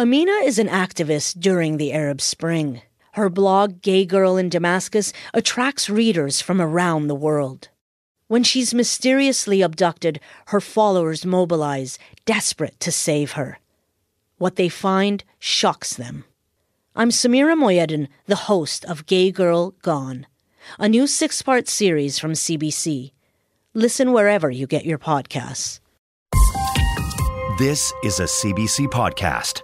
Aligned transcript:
Amina 0.00 0.32
is 0.46 0.58
an 0.58 0.68
activist 0.68 1.40
during 1.40 1.76
the 1.76 1.92
Arab 1.92 2.22
Spring. 2.22 2.80
Her 3.12 3.28
blog, 3.28 3.82
Gay 3.82 4.06
Girl 4.06 4.38
in 4.38 4.48
Damascus, 4.48 5.12
attracts 5.34 5.90
readers 5.90 6.40
from 6.40 6.58
around 6.58 7.06
the 7.06 7.14
world. 7.14 7.68
When 8.26 8.42
she's 8.42 8.72
mysteriously 8.72 9.60
abducted, 9.60 10.18
her 10.46 10.60
followers 10.62 11.26
mobilize, 11.26 11.98
desperate 12.24 12.80
to 12.80 12.90
save 12.90 13.32
her. 13.32 13.58
What 14.38 14.56
they 14.56 14.70
find 14.70 15.22
shocks 15.38 15.92
them. 15.92 16.24
I'm 16.96 17.10
Samira 17.10 17.54
Mohyeddin, 17.54 18.08
the 18.24 18.48
host 18.48 18.86
of 18.86 19.04
Gay 19.04 19.30
Girl 19.30 19.72
Gone, 19.82 20.26
a 20.78 20.88
new 20.88 21.06
six 21.06 21.42
part 21.42 21.68
series 21.68 22.18
from 22.18 22.32
CBC. 22.32 23.12
Listen 23.74 24.14
wherever 24.14 24.50
you 24.50 24.66
get 24.66 24.86
your 24.86 24.98
podcasts. 24.98 25.78
This 27.58 27.92
is 28.02 28.18
a 28.18 28.24
CBC 28.24 28.86
podcast. 28.86 29.60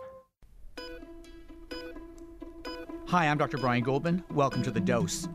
Hi, 3.08 3.28
I'm 3.28 3.38
Dr. 3.38 3.56
Brian 3.58 3.84
Goldman. 3.84 4.24
Welcome 4.32 4.64
to 4.64 4.72
The 4.72 4.80
Dose. 4.80 5.28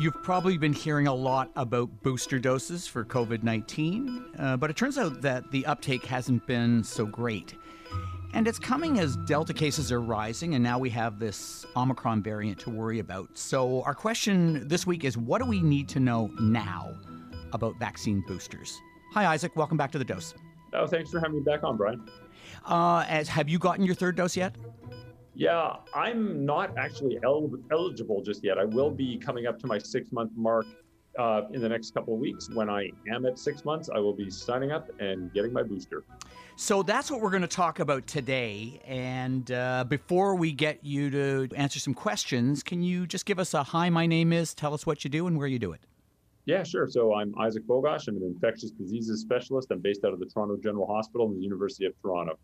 You've 0.00 0.22
probably 0.22 0.56
been 0.56 0.72
hearing 0.72 1.06
a 1.06 1.12
lot 1.12 1.50
about 1.54 1.90
booster 2.02 2.38
doses 2.38 2.86
for 2.86 3.04
COVID 3.04 3.42
19, 3.42 4.24
uh, 4.38 4.56
but 4.56 4.70
it 4.70 4.76
turns 4.76 4.96
out 4.96 5.20
that 5.20 5.50
the 5.50 5.66
uptake 5.66 6.06
hasn't 6.06 6.46
been 6.46 6.82
so 6.82 7.04
great. 7.04 7.56
And 8.32 8.48
it's 8.48 8.58
coming 8.58 9.00
as 9.00 9.18
Delta 9.26 9.52
cases 9.52 9.92
are 9.92 10.00
rising, 10.00 10.54
and 10.54 10.64
now 10.64 10.78
we 10.78 10.88
have 10.90 11.18
this 11.18 11.66
Omicron 11.76 12.22
variant 12.22 12.58
to 12.60 12.70
worry 12.70 13.00
about. 13.00 13.36
So, 13.36 13.82
our 13.82 13.94
question 13.94 14.66
this 14.66 14.86
week 14.86 15.04
is 15.04 15.18
what 15.18 15.42
do 15.42 15.44
we 15.46 15.60
need 15.60 15.90
to 15.90 16.00
know 16.00 16.30
now 16.40 16.90
about 17.52 17.78
vaccine 17.78 18.24
boosters? 18.26 18.80
Hi, 19.12 19.26
Isaac. 19.26 19.54
Welcome 19.56 19.76
back 19.76 19.92
to 19.92 19.98
The 19.98 20.06
Dose. 20.06 20.32
Oh, 20.72 20.86
thanks 20.86 21.10
for 21.10 21.20
having 21.20 21.36
me 21.36 21.42
back 21.42 21.64
on, 21.64 21.76
Brian. 21.76 22.08
Uh, 22.64 23.04
as 23.08 23.28
have 23.28 23.48
you 23.48 23.58
gotten 23.58 23.84
your 23.84 23.94
third 23.94 24.16
dose 24.16 24.36
yet? 24.36 24.56
Yeah, 25.34 25.76
I'm 25.94 26.44
not 26.44 26.78
actually 26.78 27.18
el- 27.24 27.50
eligible 27.72 28.22
just 28.22 28.44
yet. 28.44 28.56
I 28.58 28.64
will 28.64 28.90
be 28.90 29.18
coming 29.18 29.46
up 29.46 29.58
to 29.60 29.66
my 29.66 29.78
six 29.78 30.12
month 30.12 30.30
mark 30.36 30.66
uh, 31.18 31.42
in 31.52 31.60
the 31.60 31.68
next 31.68 31.92
couple 31.92 32.14
of 32.14 32.20
weeks. 32.20 32.48
When 32.50 32.70
I 32.70 32.90
am 33.12 33.26
at 33.26 33.38
six 33.38 33.64
months, 33.64 33.90
I 33.92 33.98
will 33.98 34.12
be 34.12 34.30
signing 34.30 34.70
up 34.70 34.88
and 35.00 35.32
getting 35.32 35.52
my 35.52 35.62
booster. 35.62 36.04
So 36.56 36.84
that's 36.84 37.10
what 37.10 37.20
we're 37.20 37.30
going 37.30 37.42
to 37.42 37.48
talk 37.48 37.80
about 37.80 38.06
today. 38.06 38.80
And 38.86 39.50
uh, 39.50 39.84
before 39.88 40.36
we 40.36 40.52
get 40.52 40.84
you 40.84 41.10
to 41.10 41.48
answer 41.56 41.80
some 41.80 41.94
questions, 41.94 42.62
can 42.62 42.80
you 42.80 43.06
just 43.06 43.26
give 43.26 43.40
us 43.40 43.54
a 43.54 43.64
hi, 43.64 43.90
my 43.90 44.06
name 44.06 44.32
is, 44.32 44.54
tell 44.54 44.72
us 44.72 44.86
what 44.86 45.02
you 45.02 45.10
do 45.10 45.26
and 45.26 45.36
where 45.36 45.48
you 45.48 45.58
do 45.58 45.72
it? 45.72 45.80
Yeah, 46.46 46.62
sure. 46.62 46.86
So 46.88 47.14
I'm 47.14 47.34
Isaac 47.40 47.66
Bogoch. 47.66 48.06
I'm 48.06 48.16
an 48.18 48.22
infectious 48.22 48.70
diseases 48.70 49.20
specialist. 49.20 49.68
I'm 49.72 49.80
based 49.80 50.04
out 50.04 50.12
of 50.12 50.20
the 50.20 50.26
Toronto 50.26 50.56
General 50.62 50.86
Hospital 50.86 51.26
and 51.26 51.36
the 51.36 51.42
University 51.42 51.86
of 51.86 51.92
Toronto. 52.00 52.38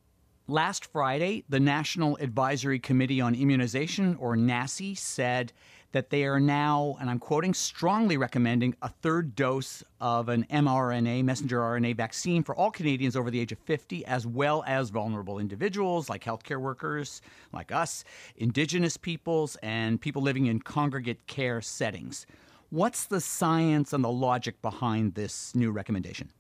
Last 0.51 0.87
Friday, 0.87 1.45
the 1.49 1.61
National 1.61 2.17
Advisory 2.17 2.81
Committee 2.81 3.21
on 3.21 3.37
Immunization, 3.37 4.17
or 4.19 4.35
NACI, 4.35 4.99
said 4.99 5.53
that 5.93 6.11
they 6.11 6.25
are 6.25 6.41
now, 6.41 6.97
and 7.01 7.09
I'm 7.09 7.21
quoting, 7.21 7.55
strongly 7.55 8.17
recommending 8.17 8.75
a 8.83 8.89
third 8.89 9.37
dose 9.37 9.85
of 10.01 10.29
an 10.29 10.45
mRNA, 10.51 11.23
messenger 11.23 11.61
RNA 11.61 11.95
vaccine 11.97 12.43
for 12.43 12.57
all 12.57 12.73
Canadians 12.73 13.15
over 13.15 13.31
the 13.31 13.39
age 13.39 13.53
of 13.53 13.61
50, 13.61 14.05
as 14.07 14.27
well 14.27 14.65
as 14.67 14.91
vulnerable 14.91 15.39
individuals 15.39 16.11
like 16.11 16.25
healthcare 16.25 16.61
workers 16.61 17.23
like 17.53 17.71
us, 17.71 18.03
Indigenous 18.37 18.97
peoples, 18.97 19.55
and 19.63 20.01
people 20.01 20.21
living 20.21 20.47
in 20.47 20.59
congregate 20.59 21.29
care 21.29 21.61
settings. 21.61 22.27
What's 22.71 23.05
the 23.05 23.21
science 23.21 23.93
and 23.93 24.03
the 24.03 24.11
logic 24.11 24.61
behind 24.63 25.15
this 25.15 25.55
new 25.55 25.71
recommendation? 25.71 26.33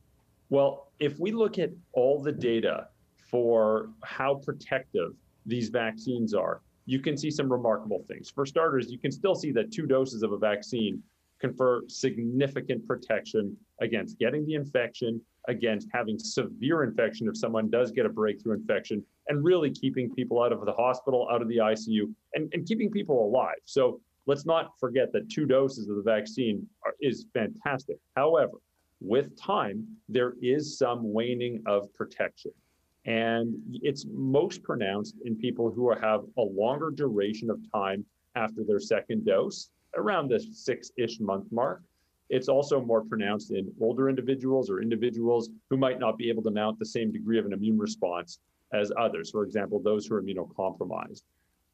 Well, 0.48 0.88
if 0.98 1.20
we 1.20 1.30
look 1.30 1.60
at 1.60 1.70
all 1.92 2.20
the 2.20 2.32
data 2.32 2.88
for 3.30 3.90
how 4.02 4.34
protective 4.34 5.12
these 5.46 5.68
vaccines 5.68 6.34
are, 6.34 6.60
you 6.86 6.98
can 6.98 7.16
see 7.16 7.30
some 7.30 7.50
remarkable 7.50 8.02
things. 8.08 8.30
For 8.30 8.44
starters, 8.44 8.90
you 8.90 8.98
can 8.98 9.12
still 9.12 9.34
see 9.34 9.52
that 9.52 9.70
two 9.70 9.86
doses 9.86 10.22
of 10.22 10.32
a 10.32 10.38
vaccine 10.38 11.02
confer 11.40 11.82
significant 11.88 12.86
protection 12.86 13.56
against 13.80 14.18
getting 14.18 14.44
the 14.44 14.54
infection, 14.54 15.20
against 15.48 15.88
having 15.92 16.18
severe 16.18 16.82
infection 16.82 17.28
if 17.28 17.36
someone 17.36 17.70
does 17.70 17.90
get 17.92 18.04
a 18.04 18.08
breakthrough 18.08 18.54
infection, 18.54 19.02
and 19.28 19.42
really 19.42 19.70
keeping 19.70 20.12
people 20.14 20.42
out 20.42 20.52
of 20.52 20.64
the 20.66 20.72
hospital, 20.72 21.28
out 21.30 21.40
of 21.40 21.48
the 21.48 21.56
ICU, 21.56 22.12
and, 22.34 22.52
and 22.52 22.66
keeping 22.66 22.90
people 22.90 23.24
alive. 23.24 23.60
So 23.64 24.00
let's 24.26 24.44
not 24.44 24.78
forget 24.78 25.12
that 25.12 25.30
two 25.30 25.46
doses 25.46 25.88
of 25.88 25.96
the 25.96 26.02
vaccine 26.02 26.66
are, 26.84 26.94
is 27.00 27.26
fantastic. 27.32 27.96
However, 28.16 28.58
with 29.00 29.34
time, 29.40 29.86
there 30.08 30.34
is 30.42 30.76
some 30.76 31.12
waning 31.12 31.62
of 31.66 31.92
protection. 31.94 32.52
And 33.06 33.54
it's 33.82 34.04
most 34.12 34.62
pronounced 34.62 35.16
in 35.24 35.36
people 35.36 35.70
who 35.70 35.90
have 35.90 36.22
a 36.36 36.42
longer 36.42 36.90
duration 36.90 37.50
of 37.50 37.58
time 37.72 38.04
after 38.34 38.62
their 38.64 38.80
second 38.80 39.24
dose, 39.24 39.70
around 39.96 40.28
the 40.28 40.38
six 40.38 40.90
ish 40.96 41.18
month 41.20 41.46
mark. 41.50 41.82
It's 42.28 42.48
also 42.48 42.80
more 42.80 43.02
pronounced 43.02 43.50
in 43.50 43.72
older 43.80 44.08
individuals 44.08 44.70
or 44.70 44.80
individuals 44.80 45.50
who 45.68 45.76
might 45.76 45.98
not 45.98 46.16
be 46.16 46.28
able 46.28 46.42
to 46.44 46.50
mount 46.50 46.78
the 46.78 46.86
same 46.86 47.10
degree 47.10 47.38
of 47.38 47.46
an 47.46 47.52
immune 47.52 47.78
response 47.78 48.38
as 48.72 48.92
others. 48.96 49.30
For 49.30 49.42
example, 49.42 49.80
those 49.80 50.06
who 50.06 50.14
are 50.14 50.22
immunocompromised. 50.22 51.22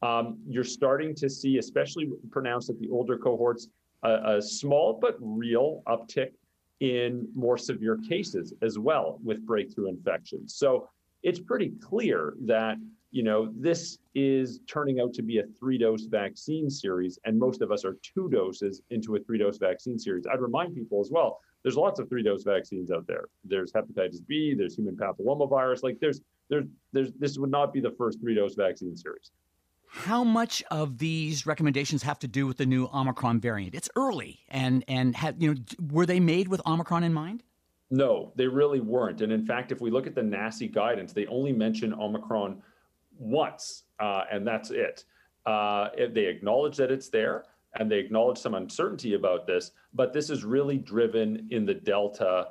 Um, 0.01 0.39
you're 0.47 0.63
starting 0.63 1.13
to 1.15 1.29
see, 1.29 1.57
especially 1.57 2.09
pronounced 2.31 2.69
at 2.69 2.79
the 2.79 2.89
older 2.89 3.17
cohorts, 3.17 3.67
a, 4.03 4.37
a 4.37 4.41
small 4.41 4.97
but 4.99 5.15
real 5.19 5.83
uptick 5.87 6.31
in 6.79 7.27
more 7.35 7.57
severe 7.57 7.97
cases 8.07 8.53
as 8.61 8.77
well 8.77 9.19
with 9.23 9.45
breakthrough 9.45 9.89
infections. 9.89 10.55
So 10.55 10.89
it's 11.27 11.41
pretty 11.41 11.73
clear 11.81 12.35
that 12.45 12.77
you 13.11 13.21
know 13.21 13.51
this 13.53 13.99
is 14.15 14.61
turning 14.65 15.01
out 15.01 15.13
to 15.13 15.21
be 15.21 15.39
a 15.39 15.43
three 15.59 15.77
dose 15.77 16.05
vaccine 16.05 16.69
series 16.69 17.19
and 17.25 17.37
most 17.37 17.61
of 17.61 17.69
us 17.69 17.83
are 17.83 17.97
two 18.01 18.29
doses 18.29 18.81
into 18.91 19.17
a 19.17 19.19
three 19.19 19.37
dose 19.37 19.57
vaccine 19.57 19.99
series. 19.99 20.25
I'd 20.25 20.39
remind 20.39 20.73
people 20.73 21.01
as 21.01 21.11
well 21.11 21.41
there's 21.63 21.75
lots 21.75 21.99
of 21.99 22.07
three 22.07 22.23
dose 22.23 22.43
vaccines 22.43 22.91
out 22.91 23.05
there. 23.07 23.25
There's 23.43 23.73
hepatitis 23.73 24.25
b 24.25 24.55
there's 24.57 24.75
human 24.75 24.95
papillomavirus 24.95 25.83
like 25.83 25.97
there's 25.99 26.21
there's 26.49 26.65
there's 26.93 27.11
this 27.19 27.37
would 27.37 27.51
not 27.51 27.73
be 27.73 27.81
the 27.81 27.91
first 27.97 28.21
three 28.21 28.35
dose 28.35 28.55
vaccine 28.55 28.95
series. 28.95 29.31
How 29.89 30.23
much 30.23 30.63
of 30.71 30.97
these 30.97 31.45
recommendations 31.45 32.03
have 32.03 32.19
to 32.19 32.27
do 32.27 32.47
with 32.47 32.55
the 32.55 32.65
new 32.65 32.87
omicron 32.93 33.41
variant? 33.41 33.75
It's 33.75 33.89
early 33.97 34.39
and 34.47 34.85
and 34.87 35.13
have 35.17 35.41
you 35.41 35.55
know 35.55 35.61
were 35.91 36.05
they 36.05 36.21
made 36.21 36.47
with 36.47 36.61
omicron 36.65 37.03
in 37.03 37.13
mind 37.13 37.43
no, 37.89 38.33
they 38.35 38.47
really 38.47 38.79
weren't. 38.79 39.21
And 39.21 39.31
in 39.31 39.45
fact, 39.45 39.71
if 39.71 39.81
we 39.81 39.89
look 39.89 40.07
at 40.07 40.15
the 40.15 40.21
NACI 40.21 40.73
guidance, 40.73 41.13
they 41.13 41.25
only 41.27 41.53
mention 41.53 41.93
Omicron 41.93 42.61
once, 43.17 43.83
uh, 43.99 44.23
and 44.31 44.45
that's 44.45 44.71
it. 44.71 45.05
Uh, 45.45 45.89
they 46.13 46.25
acknowledge 46.25 46.75
that 46.77 46.91
it's 46.91 47.09
there 47.09 47.45
and 47.79 47.89
they 47.89 47.99
acknowledge 47.99 48.37
some 48.37 48.55
uncertainty 48.55 49.13
about 49.13 49.47
this, 49.47 49.71
but 49.93 50.11
this 50.11 50.29
is 50.29 50.43
really 50.43 50.77
driven 50.77 51.47
in 51.51 51.65
the 51.65 51.73
Delta 51.73 52.49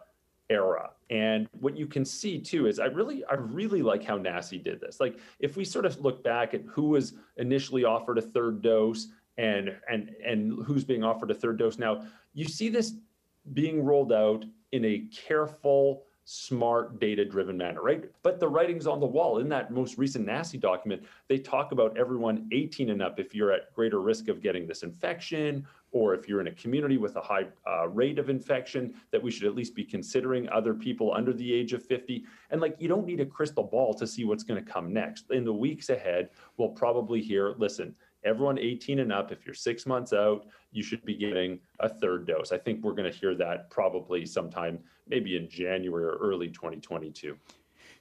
era. 0.48 0.90
And 1.10 1.48
what 1.52 1.76
you 1.76 1.86
can 1.86 2.04
see 2.04 2.38
too 2.40 2.66
is 2.66 2.78
I 2.78 2.86
really, 2.86 3.24
I 3.24 3.34
really 3.34 3.82
like 3.82 4.04
how 4.04 4.18
NACI 4.18 4.62
did 4.62 4.80
this. 4.80 5.00
Like 5.00 5.18
if 5.40 5.56
we 5.56 5.64
sort 5.64 5.84
of 5.84 6.00
look 6.00 6.22
back 6.24 6.54
at 6.54 6.62
who 6.62 6.90
was 6.90 7.14
initially 7.36 7.84
offered 7.84 8.18
a 8.18 8.22
third 8.22 8.62
dose 8.62 9.08
and 9.38 9.76
and 9.88 10.14
and 10.24 10.64
who's 10.64 10.84
being 10.84 11.04
offered 11.04 11.30
a 11.30 11.34
third 11.34 11.58
dose 11.58 11.78
now, 11.78 12.04
you 12.32 12.46
see 12.46 12.68
this 12.68 12.94
being 13.52 13.84
rolled 13.84 14.12
out 14.12 14.44
in 14.72 14.84
a 14.84 15.04
careful, 15.12 16.04
smart, 16.24 16.98
data 16.98 17.24
driven 17.24 17.56
manner, 17.56 17.80
right? 17.80 18.04
But 18.22 18.40
the 18.40 18.48
writing's 18.48 18.86
on 18.86 18.98
the 18.98 19.06
wall. 19.06 19.38
In 19.38 19.48
that 19.50 19.70
most 19.70 19.96
recent 19.96 20.26
NACI 20.26 20.60
document, 20.60 21.04
they 21.28 21.38
talk 21.38 21.70
about 21.70 21.96
everyone 21.96 22.48
18 22.52 22.90
and 22.90 23.00
up 23.00 23.20
if 23.20 23.34
you're 23.34 23.52
at 23.52 23.72
greater 23.72 24.00
risk 24.00 24.28
of 24.28 24.42
getting 24.42 24.66
this 24.66 24.82
infection, 24.82 25.64
or 25.92 26.14
if 26.14 26.28
you're 26.28 26.40
in 26.40 26.48
a 26.48 26.52
community 26.52 26.98
with 26.98 27.14
a 27.16 27.20
high 27.20 27.46
uh, 27.66 27.88
rate 27.88 28.18
of 28.18 28.28
infection, 28.28 28.92
that 29.12 29.22
we 29.22 29.30
should 29.30 29.44
at 29.46 29.54
least 29.54 29.74
be 29.74 29.84
considering 29.84 30.48
other 30.48 30.74
people 30.74 31.14
under 31.14 31.32
the 31.32 31.52
age 31.52 31.72
of 31.72 31.82
50. 31.84 32.24
And 32.50 32.60
like, 32.60 32.76
you 32.80 32.88
don't 32.88 33.06
need 33.06 33.20
a 33.20 33.26
crystal 33.26 33.62
ball 33.62 33.94
to 33.94 34.06
see 34.06 34.24
what's 34.24 34.42
going 34.42 34.62
to 34.62 34.70
come 34.70 34.92
next. 34.92 35.30
In 35.30 35.44
the 35.44 35.52
weeks 35.52 35.88
ahead, 35.90 36.30
we'll 36.56 36.70
probably 36.70 37.22
hear 37.22 37.54
listen, 37.56 37.94
everyone 38.26 38.58
18 38.58 38.98
and 38.98 39.12
up, 39.12 39.32
if 39.32 39.46
you're 39.46 39.54
six 39.54 39.86
months 39.86 40.12
out, 40.12 40.46
you 40.72 40.82
should 40.82 41.04
be 41.04 41.14
getting 41.14 41.60
a 41.80 41.88
third 41.88 42.26
dose. 42.26 42.52
I 42.52 42.58
think 42.58 42.84
we're 42.84 42.92
going 42.92 43.10
to 43.10 43.16
hear 43.16 43.34
that 43.36 43.70
probably 43.70 44.26
sometime 44.26 44.80
maybe 45.08 45.36
in 45.36 45.48
January 45.48 46.04
or 46.04 46.16
early 46.16 46.48
2022. 46.48 47.36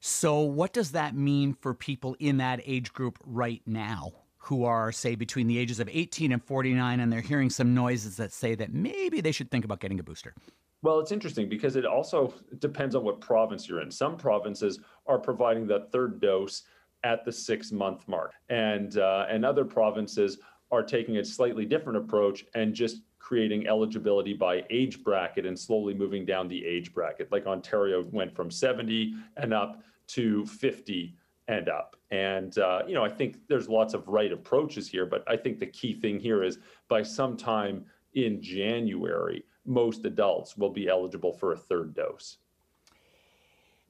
So, 0.02 0.42
what 0.42 0.74
does 0.74 0.92
that 0.92 1.16
mean 1.16 1.54
for 1.54 1.74
people 1.74 2.16
in 2.20 2.38
that 2.38 2.60
age 2.66 2.92
group 2.92 3.18
right 3.26 3.62
now? 3.66 4.12
Who 4.40 4.64
are, 4.66 4.92
say, 4.92 5.16
between 5.16 5.48
the 5.48 5.58
ages 5.58 5.80
of 5.80 5.90
18 5.92 6.32
and 6.32 6.44
49, 6.44 7.00
and 7.00 7.12
they're 7.12 7.22
hearing 7.22 7.50
some 7.50 7.74
noises 7.74 8.18
that 8.18 8.32
say 8.32 8.54
that 8.54 8.72
maybe 8.72 9.20
they 9.20 9.32
should 9.32 9.50
think 9.50 9.66
about 9.66 9.80
getting 9.80 10.00
a 10.00 10.04
booster? 10.04 10.36
Well, 10.84 11.00
it's 11.00 11.12
interesting 11.12 11.50
because 11.50 11.76
it 11.76 11.84
also 11.84 12.32
depends 12.60 12.94
on 12.94 13.04
what 13.04 13.20
province 13.20 13.68
you're 13.68 13.82
in. 13.82 13.90
Some 13.90 14.18
provinces 14.18 14.80
are 15.08 15.18
providing 15.18 15.66
that 15.68 15.92
third 15.92 16.22
dose 16.22 16.62
at 17.06 17.24
the 17.24 17.32
six 17.32 17.72
month 17.72 18.06
mark. 18.08 18.34
And, 18.50 18.98
uh, 18.98 19.28
and 19.30 19.46
other 19.46 19.64
provinces 19.64 20.40
are 20.72 20.84
taking 20.84 21.18
a 21.18 21.24
slightly 21.24 21.64
different 21.64 22.00
approach 22.00 22.44
and 22.56 22.74
just 22.74 23.04
creating 23.20 23.68
eligibility 23.68 24.34
by 24.34 24.64
age 24.70 25.04
bracket 25.04 25.46
and 25.46 25.58
slowly 25.58 25.94
moving 25.94 26.26
down 26.26 26.48
the 26.48 26.66
age 26.66 26.94
bracket. 26.94 27.32
Like 27.32 27.46
Ontario 27.46 28.04
went 28.12 28.36
from 28.36 28.52
70 28.52 29.14
and 29.38 29.54
up 29.54 29.82
to 30.08 30.46
50 30.48 31.16
and 31.48 31.70
up. 31.70 31.96
And, 32.12 32.58
uh, 32.58 32.82
you 32.88 32.96
know, 32.96 33.04
I 33.04 33.10
think 33.10 33.38
there's 33.48 33.70
lots 33.70 33.94
of 33.94 34.08
right 34.08 34.32
approaches 34.32 34.88
here, 34.88 35.06
but 35.06 35.24
I 35.28 35.38
think 35.38 35.60
the 35.60 35.68
key 35.68 35.94
thing 35.94 36.20
here 36.20 36.44
is 36.44 36.58
by 36.88 37.04
sometime 37.04 37.86
in 38.14 38.42
January, 38.42 39.44
most 39.66 40.06
adults 40.06 40.58
will 40.58 40.70
be 40.70 40.88
eligible 40.88 41.34
for 41.34 41.52
a 41.52 41.58
third 41.58 41.94
dose. 41.94 42.38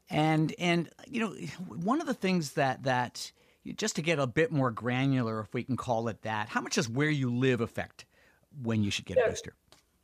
And 0.09 0.53
and 0.59 0.89
you 1.07 1.19
know 1.19 1.35
one 1.67 2.01
of 2.01 2.07
the 2.07 2.13
things 2.13 2.53
that 2.53 2.83
that 2.83 3.31
just 3.75 3.95
to 3.95 4.01
get 4.01 4.19
a 4.19 4.27
bit 4.27 4.51
more 4.51 4.71
granular, 4.71 5.39
if 5.39 5.53
we 5.53 5.63
can 5.63 5.77
call 5.77 6.07
it 6.07 6.21
that, 6.21 6.49
how 6.49 6.61
much 6.61 6.75
does 6.75 6.87
where 6.87 7.09
you 7.09 7.33
live 7.33 7.61
affect 7.61 8.05
when 8.61 8.83
you 8.83 8.91
should 8.91 9.05
get 9.05 9.17
yeah. 9.17 9.25
a 9.25 9.29
booster? 9.29 9.53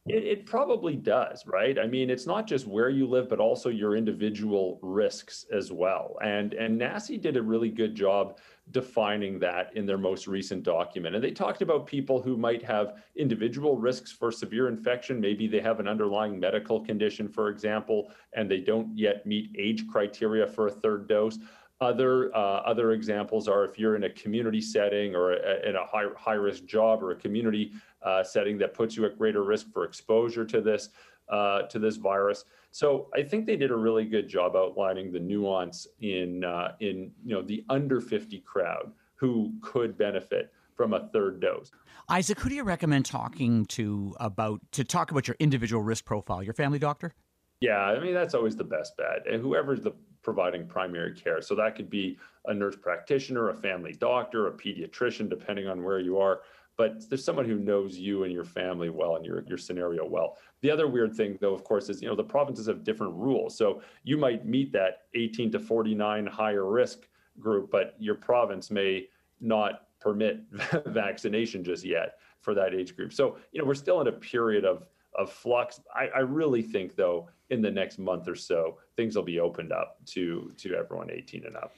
It, 0.07 0.24
it, 0.24 0.45
probably 0.48 0.95
does, 0.95 1.45
right? 1.45 1.77
I 1.77 1.86
mean, 1.86 2.09
it's 2.09 2.25
not 2.25 2.48
just 2.48 2.65
where 2.65 2.89
you 2.89 3.07
live, 3.07 3.30
but 3.30 3.39
also 3.39 3.69
your 3.69 3.95
individual 3.95 4.80
risks 4.81 5.45
as 5.53 5.71
well. 5.71 6.18
And 6.24 6.56
and 6.56 6.81
NACI 6.81 7.21
did 7.21 7.38
a 7.38 7.42
really 7.42 7.69
good 7.69 7.94
job 7.94 8.39
defining 8.71 9.38
that 9.39 9.75
in 9.75 9.86
their 9.86 10.00
most 10.00 10.27
recent 10.27 10.63
document. 10.63 11.13
And 11.13 11.24
they 11.24 11.31
talked 11.31 11.62
about 11.62 11.86
people 11.86 12.19
who 12.19 12.36
might 12.36 12.63
have 12.63 13.03
individual 13.15 13.77
risks 13.77 14.12
for 14.12 14.31
severe 14.31 14.68
infection. 14.69 15.19
Maybe 15.19 15.48
they 15.48 15.59
have 15.59 15.80
an 15.80 15.88
underlying 15.88 16.39
medical 16.39 16.80
condition, 16.80 17.27
for 17.27 17.50
example, 17.50 18.12
and 18.33 18.50
they 18.50 18.59
don't 18.59 18.98
yet 18.98 19.25
meet 19.27 19.56
age 19.57 19.88
criteria 19.88 20.48
for 20.48 20.68
a 20.68 20.71
third 20.71 21.07
dose. 21.07 21.38
Other 21.81 22.33
uh, 22.36 22.62
other 22.62 22.92
examples 22.92 23.48
are 23.48 23.66
if 23.66 23.80
you're 23.80 23.95
in 23.95 24.04
a 24.04 24.10
community 24.12 24.62
setting 24.62 25.16
or 25.16 25.33
a, 25.33 25.68
in 25.68 25.75
a 25.75 25.83
high 25.83 26.06
high 26.16 26.33
risk 26.33 26.66
job 26.66 27.01
or 27.01 27.10
a 27.10 27.16
community 27.16 27.74
uh, 28.04 28.24
setting 28.24 28.60
that 28.60 28.75
puts 28.75 28.95
you 28.95 29.06
at 29.06 29.18
greater 29.18 29.44
risk 29.44 29.74
for 29.74 29.83
exposure 29.83 30.45
to 30.45 30.62
this 30.62 30.89
uh, 31.30 31.63
to 31.63 31.80
this 31.80 31.95
virus. 31.95 32.45
So 32.69 33.10
I 33.16 33.24
think 33.24 33.48
they 33.48 33.56
did 33.56 33.72
a 33.72 33.75
really 33.75 34.06
good 34.06 34.28
job 34.28 34.56
outlining 34.56 35.12
the 35.12 35.19
nuance 35.19 35.88
in 36.01 36.44
uh, 36.44 36.74
in 36.81 37.12
you 37.25 37.33
know 37.33 37.42
the 37.42 37.66
under 37.68 38.00
50 38.00 38.39
crowd 38.42 38.92
who 39.16 39.51
could 39.62 39.98
benefit 39.98 40.54
from 40.75 40.94
a 40.94 41.10
third 41.10 41.39
dose. 41.39 41.72
Isaac, 42.10 42.39
who 42.39 42.50
do 42.50 42.56
you 42.56 42.63
recommend 42.63 43.06
talking 43.06 43.66
to 43.68 44.16
about 44.19 44.62
to 44.74 44.84
talk 44.84 45.10
about 45.10 45.27
your 45.27 45.38
individual 45.39 45.81
risk 45.81 46.06
profile? 46.06 46.44
Your 46.44 46.54
family 46.54 46.80
doctor? 46.80 47.13
Yeah, 47.60 47.77
I 47.77 48.00
mean 48.00 48.13
that's 48.13 48.34
always 48.34 48.56
the 48.56 48.63
best 48.63 48.98
bet. 48.98 49.31
And 49.31 49.42
whoever's 49.42 49.81
the 49.81 49.94
providing 50.24 50.68
primary 50.68 51.14
care. 51.14 51.42
So 51.42 51.56
that 51.56 51.76
could 51.76 51.90
be 51.90 52.18
a 52.46 52.54
nurse 52.54 52.76
practitioner, 52.76 53.50
a 53.50 53.54
family 53.54 53.94
doctor, 53.94 54.48
a 54.48 54.52
pediatrician, 54.52 55.30
depending 55.30 55.68
on 55.68 55.84
where 55.84 56.00
you 56.00 56.20
are. 56.20 56.42
But 56.78 57.10
there's 57.10 57.24
someone 57.24 57.46
who 57.46 57.58
knows 57.58 57.98
you 57.98 58.24
and 58.24 58.34
your 58.34 58.46
family 58.46 58.90
well 58.90 59.16
and 59.16 59.26
your, 59.26 59.44
your 59.48 59.58
scenario 59.58 60.08
well. 60.08 60.38
The 60.62 60.72
other 60.72 60.88
weird 60.88 61.14
thing, 61.14 61.38
though, 61.42 61.54
of 61.54 61.64
course, 61.64 61.90
is 61.90 62.02
you 62.02 62.08
know 62.08 62.16
the 62.16 62.24
provinces 62.24 62.68
have 62.68 62.84
different 62.84 63.14
rules. 63.16 63.56
So 63.56 63.82
you 64.04 64.18
might 64.18 64.46
meet 64.46 64.72
that 64.72 65.04
18 65.14 65.52
to 65.52 65.60
49 65.60 66.26
higher 66.28 66.66
risk 66.66 67.08
group, 67.40 67.70
but 67.72 67.96
your 68.00 68.16
province 68.16 68.72
may 68.72 69.08
not 69.40 69.88
permit 70.00 70.42
vaccination 70.88 71.64
just 71.64 71.84
yet 71.84 72.18
for 72.40 72.56
that 72.56 72.74
age 72.74 72.96
group. 72.96 73.14
So 73.14 73.38
you 73.52 73.62
know 73.62 73.68
we're 73.68 73.76
still 73.76 74.02
in 74.02 74.08
a 74.08 74.12
period 74.12 74.66
of 74.66 74.88
of 75.16 75.32
flux. 75.32 75.82
I, 75.94 76.08
I 76.08 76.20
really 76.20 76.62
think, 76.62 76.96
though, 76.96 77.30
in 77.51 77.62
the 77.62 77.69
next 77.69 78.00
month 78.00 78.27
or 78.27 78.36
so, 78.36 78.77
things 78.95 79.15
will 79.15 79.24
be 79.24 79.39
opened 79.39 79.71
up 79.71 79.98
to 80.07 80.51
to 80.57 80.74
everyone 80.74 81.12
18 81.12 81.45
and 81.45 81.56
up. 81.56 81.75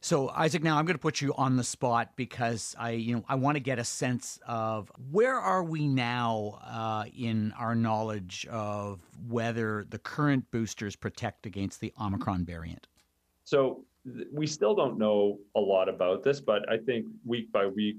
So 0.00 0.28
Isaac, 0.28 0.62
now 0.62 0.76
I'm 0.76 0.84
going 0.84 0.96
to 0.96 1.00
put 1.00 1.22
you 1.22 1.32
on 1.34 1.56
the 1.56 1.64
spot 1.64 2.10
because 2.14 2.76
I, 2.78 2.90
you 2.90 3.16
know, 3.16 3.24
I 3.26 3.36
want 3.36 3.56
to 3.56 3.60
get 3.60 3.78
a 3.78 3.84
sense 3.84 4.38
of 4.46 4.92
where 5.10 5.38
are 5.38 5.64
we 5.64 5.88
now 5.88 6.60
uh, 6.62 7.06
in 7.16 7.54
our 7.58 7.74
knowledge 7.74 8.46
of 8.50 9.00
whether 9.26 9.86
the 9.88 9.98
current 9.98 10.44
boosters 10.50 10.94
protect 10.94 11.46
against 11.46 11.80
the 11.80 11.90
Omicron 11.98 12.44
variant. 12.44 12.86
So 13.44 13.86
we 14.30 14.46
still 14.46 14.74
don't 14.74 14.98
know 14.98 15.38
a 15.56 15.60
lot 15.60 15.88
about 15.88 16.22
this, 16.22 16.38
but 16.38 16.68
I 16.70 16.76
think 16.76 17.06
week 17.24 17.50
by 17.50 17.66
week 17.66 17.96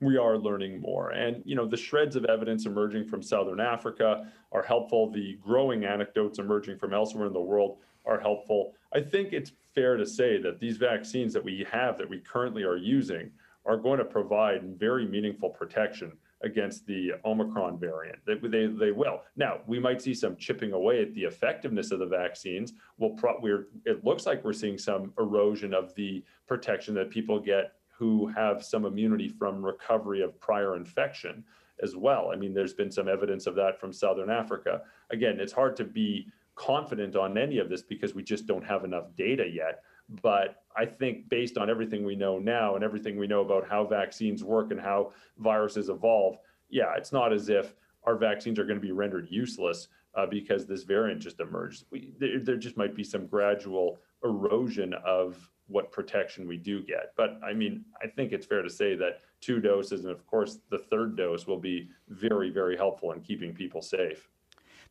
we 0.00 0.16
are 0.16 0.38
learning 0.38 0.80
more. 0.80 1.10
And 1.10 1.42
you 1.44 1.56
know, 1.56 1.66
the 1.66 1.76
shreds 1.76 2.16
of 2.16 2.24
evidence 2.24 2.66
emerging 2.66 3.06
from 3.06 3.22
Southern 3.22 3.60
Africa 3.60 4.30
are 4.52 4.62
helpful. 4.62 5.10
The 5.10 5.38
growing 5.42 5.84
anecdotes 5.84 6.38
emerging 6.38 6.78
from 6.78 6.94
elsewhere 6.94 7.26
in 7.26 7.32
the 7.32 7.40
world 7.40 7.78
are 8.06 8.20
helpful. 8.20 8.74
I 8.92 9.00
think 9.00 9.32
it's 9.32 9.52
fair 9.74 9.96
to 9.96 10.06
say 10.06 10.40
that 10.40 10.60
these 10.60 10.76
vaccines 10.76 11.32
that 11.34 11.44
we 11.44 11.66
have 11.70 11.98
that 11.98 12.08
we 12.08 12.18
currently 12.20 12.62
are 12.62 12.76
using 12.76 13.30
are 13.66 13.76
going 13.76 13.98
to 13.98 14.04
provide 14.04 14.78
very 14.78 15.06
meaningful 15.06 15.50
protection 15.50 16.12
against 16.42 16.86
the 16.86 17.12
Omicron 17.24 17.78
variant. 17.78 18.18
They, 18.24 18.34
they, 18.36 18.66
they 18.66 18.92
will. 18.92 19.22
Now, 19.36 19.58
we 19.66 19.80
might 19.80 20.00
see 20.00 20.14
some 20.14 20.36
chipping 20.36 20.72
away 20.72 21.02
at 21.02 21.12
the 21.14 21.24
effectiveness 21.24 21.90
of 21.90 21.98
the 21.98 22.06
vaccines. 22.06 22.74
We'll 22.96 23.10
pro- 23.10 23.40
we're, 23.40 23.66
it 23.84 24.04
looks 24.04 24.24
like 24.24 24.44
we're 24.44 24.52
seeing 24.52 24.78
some 24.78 25.12
erosion 25.18 25.74
of 25.74 25.94
the 25.96 26.22
protection 26.46 26.94
that 26.94 27.10
people 27.10 27.40
get 27.40 27.72
who 27.98 28.28
have 28.28 28.64
some 28.64 28.84
immunity 28.84 29.28
from 29.28 29.64
recovery 29.64 30.22
of 30.22 30.38
prior 30.40 30.76
infection 30.76 31.44
as 31.82 31.96
well. 31.96 32.30
I 32.32 32.36
mean, 32.36 32.54
there's 32.54 32.74
been 32.74 32.92
some 32.92 33.08
evidence 33.08 33.48
of 33.48 33.56
that 33.56 33.80
from 33.80 33.92
Southern 33.92 34.30
Africa. 34.30 34.82
Again, 35.10 35.40
it's 35.40 35.52
hard 35.52 35.76
to 35.76 35.84
be 35.84 36.28
confident 36.54 37.16
on 37.16 37.36
any 37.36 37.58
of 37.58 37.68
this 37.68 37.82
because 37.82 38.14
we 38.14 38.22
just 38.22 38.46
don't 38.46 38.64
have 38.64 38.84
enough 38.84 39.06
data 39.16 39.44
yet. 39.52 39.82
But 40.22 40.62
I 40.76 40.86
think 40.86 41.28
based 41.28 41.58
on 41.58 41.68
everything 41.68 42.04
we 42.04 42.14
know 42.14 42.38
now 42.38 42.76
and 42.76 42.84
everything 42.84 43.18
we 43.18 43.26
know 43.26 43.40
about 43.40 43.68
how 43.68 43.84
vaccines 43.84 44.44
work 44.44 44.70
and 44.70 44.80
how 44.80 45.12
viruses 45.38 45.88
evolve, 45.88 46.38
yeah, 46.70 46.94
it's 46.96 47.12
not 47.12 47.32
as 47.32 47.48
if 47.48 47.74
our 48.04 48.16
vaccines 48.16 48.60
are 48.60 48.64
going 48.64 48.80
to 48.80 48.86
be 48.86 48.92
rendered 48.92 49.26
useless 49.28 49.88
uh, 50.14 50.24
because 50.24 50.66
this 50.66 50.84
variant 50.84 51.20
just 51.20 51.40
emerged. 51.40 51.84
We, 51.90 52.12
there, 52.18 52.38
there 52.38 52.56
just 52.56 52.76
might 52.76 52.94
be 52.94 53.04
some 53.04 53.26
gradual 53.26 53.98
erosion 54.22 54.94
of 55.04 55.50
what 55.68 55.92
protection 55.92 56.48
we 56.48 56.56
do 56.56 56.82
get. 56.82 57.12
But 57.16 57.38
I 57.44 57.52
mean, 57.52 57.84
I 58.02 58.08
think 58.08 58.32
it's 58.32 58.46
fair 58.46 58.62
to 58.62 58.70
say 58.70 58.96
that 58.96 59.20
two 59.40 59.60
doses, 59.60 60.04
and 60.04 60.10
of 60.10 60.26
course, 60.26 60.58
the 60.70 60.78
third 60.78 61.16
dose 61.16 61.46
will 61.46 61.60
be 61.60 61.88
very, 62.08 62.50
very 62.50 62.76
helpful 62.76 63.12
in 63.12 63.20
keeping 63.20 63.54
people 63.54 63.82
safe. 63.82 64.28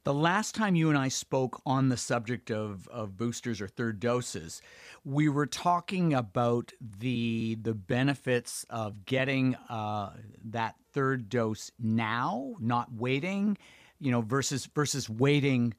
The 0.04 0.14
last 0.14 0.56
time 0.56 0.76
you 0.76 0.88
and 0.88 0.98
I 0.98 1.10
spoke 1.10 1.62
on 1.66 1.90
the 1.90 1.98
subject 1.98 2.50
of, 2.50 2.88
of 2.88 3.18
boosters 3.18 3.60
or 3.60 3.68
third 3.68 4.00
doses, 4.00 4.62
we 5.04 5.28
were 5.28 5.48
talking 5.48 6.14
about 6.14 6.72
the 6.80 7.58
the 7.62 7.74
benefits 7.74 8.66
of 8.70 9.06
getting 9.06 9.56
uh, 9.70 10.12
that 10.46 10.76
third 10.94 11.28
dose 11.28 11.72
now, 11.78 12.56
not 12.60 12.94
waiting, 12.94 13.58
you 14.00 14.12
know, 14.12 14.22
versus 14.22 14.66
versus 14.68 15.10
waiting 15.10 15.74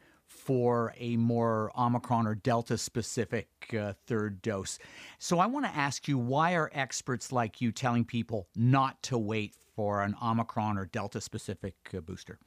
for 0.49 0.95
a 0.97 1.15
more 1.19 1.71
Omicron 1.79 2.27
or 2.27 2.35
Delta 2.35 2.79
specific 2.79 3.49
uh, 3.79 3.93
third 4.07 4.41
dose. 4.41 4.79
So 5.19 5.41
I 5.41 5.47
want 5.47 5.67
to 5.67 5.77
ask 5.77 6.09
you 6.09 6.17
why 6.17 6.55
are 6.55 6.71
experts 6.73 7.33
like 7.33 7.61
you 7.61 7.71
telling 7.71 8.03
people 8.03 8.49
not 8.57 9.03
to 9.03 9.19
wait 9.19 9.57
for 9.77 10.03
an 10.03 10.15
Omicron 10.23 10.79
or 10.79 10.87
Delta 10.87 11.21
specific 11.21 11.75
uh, 11.95 12.01
booster? 12.01 12.39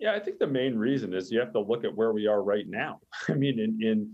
Yeah, 0.00 0.12
I 0.12 0.18
think 0.18 0.40
the 0.40 0.46
main 0.48 0.76
reason 0.76 1.14
is 1.14 1.30
you 1.30 1.38
have 1.38 1.52
to 1.52 1.60
look 1.60 1.84
at 1.84 1.94
where 1.94 2.12
we 2.12 2.26
are 2.26 2.42
right 2.42 2.66
now. 2.66 2.98
I 3.28 3.34
mean, 3.34 3.60
in 3.60 3.80
in, 3.80 4.12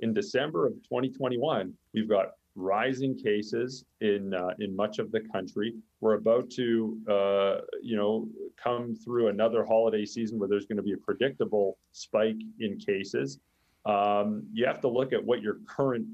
in 0.00 0.12
December 0.12 0.66
of 0.66 0.72
2021, 0.82 1.72
we've 1.94 2.08
got 2.08 2.32
rising 2.54 3.16
cases 3.16 3.84
in 4.00 4.34
uh, 4.34 4.50
in 4.58 4.76
much 4.76 4.98
of 4.98 5.10
the 5.10 5.20
country. 5.32 5.74
We're 6.00 6.14
about 6.14 6.50
to, 6.50 6.98
uh, 7.08 7.60
you 7.82 7.96
know, 7.96 8.28
come 8.62 8.94
through 8.94 9.28
another 9.28 9.64
holiday 9.64 10.04
season 10.04 10.38
where 10.38 10.48
there's 10.48 10.66
going 10.66 10.76
to 10.76 10.82
be 10.82 10.92
a 10.92 10.98
predictable 10.98 11.78
spike 11.92 12.40
in 12.60 12.78
cases. 12.78 13.38
Um, 13.84 14.46
you 14.52 14.66
have 14.66 14.80
to 14.82 14.88
look 14.88 15.12
at 15.12 15.24
what 15.24 15.42
your 15.42 15.58
current 15.66 16.06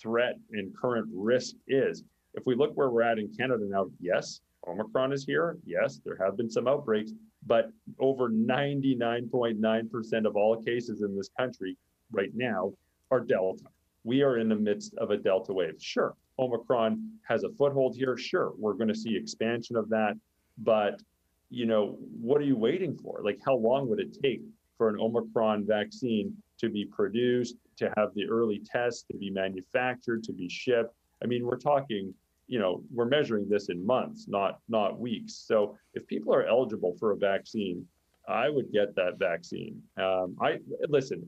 threat 0.00 0.34
and 0.52 0.76
current 0.76 1.08
risk 1.12 1.56
is. 1.66 2.04
If 2.34 2.44
we 2.46 2.54
look 2.54 2.72
where 2.74 2.90
we're 2.90 3.02
at 3.02 3.18
in 3.18 3.32
Canada 3.36 3.64
now, 3.68 3.86
yes, 3.98 4.40
Omicron 4.68 5.12
is 5.12 5.24
here. 5.24 5.58
Yes, 5.64 6.00
there 6.04 6.16
have 6.20 6.36
been 6.36 6.50
some 6.50 6.68
outbreaks, 6.68 7.12
but 7.46 7.70
over 7.98 8.28
99.9% 8.28 10.26
of 10.26 10.36
all 10.36 10.62
cases 10.62 11.02
in 11.02 11.16
this 11.16 11.30
country 11.36 11.76
right 12.12 12.30
now 12.34 12.72
are 13.10 13.20
Delta 13.20 13.64
we 14.08 14.22
are 14.22 14.38
in 14.38 14.48
the 14.48 14.60
midst 14.68 14.94
of 15.02 15.10
a 15.10 15.18
Delta 15.18 15.52
wave. 15.52 15.76
Sure, 15.94 16.12
Omicron 16.38 16.90
has 17.30 17.40
a 17.44 17.50
foothold 17.58 17.92
here. 17.94 18.16
Sure, 18.16 18.48
we're 18.62 18.78
going 18.80 18.92
to 18.94 19.00
see 19.04 19.14
expansion 19.14 19.76
of 19.76 19.86
that. 19.90 20.14
But, 20.56 20.94
you 21.50 21.66
know, 21.66 21.98
what 22.28 22.40
are 22.40 22.48
you 22.52 22.56
waiting 22.56 22.96
for? 22.96 23.20
Like, 23.28 23.38
how 23.46 23.56
long 23.68 23.88
would 23.88 24.00
it 24.00 24.16
take 24.22 24.42
for 24.76 24.88
an 24.88 24.98
Omicron 24.98 25.66
vaccine 25.66 26.26
to 26.60 26.70
be 26.70 26.84
produced, 26.98 27.56
to 27.80 27.92
have 27.96 28.08
the 28.14 28.26
early 28.36 28.62
tests, 28.64 29.04
to 29.10 29.16
be 29.24 29.30
manufactured, 29.30 30.24
to 30.24 30.32
be 30.32 30.48
shipped? 30.48 30.94
I 31.22 31.26
mean, 31.26 31.44
we're 31.44 31.64
talking, 31.72 32.14
you 32.46 32.58
know, 32.58 32.82
we're 32.96 33.04
measuring 33.16 33.46
this 33.48 33.68
in 33.68 33.78
months, 33.84 34.26
not 34.26 34.52
not 34.68 34.98
weeks. 34.98 35.34
So 35.50 35.76
if 35.92 36.06
people 36.06 36.32
are 36.34 36.46
eligible 36.46 36.96
for 36.98 37.12
a 37.12 37.16
vaccine, 37.16 37.78
I 38.26 38.48
would 38.48 38.72
get 38.72 38.88
that 38.96 39.18
vaccine. 39.18 39.74
Um, 40.06 40.36
I 40.40 40.50
listen 40.88 41.20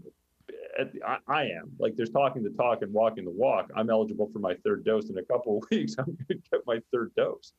I, 1.06 1.18
I, 1.26 1.42
am 1.44 1.70
like 1.78 1.96
there's 1.96 2.10
talking 2.10 2.42
the 2.42 2.50
talk 2.50 2.82
and 2.82 2.92
walking 2.92 3.24
the 3.24 3.30
walk. 3.30 3.70
I'm 3.74 3.90
eligible 3.90 4.28
for 4.32 4.38
my 4.38 4.54
third 4.64 4.84
dose 4.84 5.10
in 5.10 5.18
a 5.18 5.22
couple 5.22 5.58
of 5.58 5.64
weeks. 5.70 5.94
I'm 5.98 6.06
going 6.06 6.16
to 6.28 6.34
get 6.34 6.60
my 6.66 6.80
third 6.92 7.12
dose. 7.16 7.52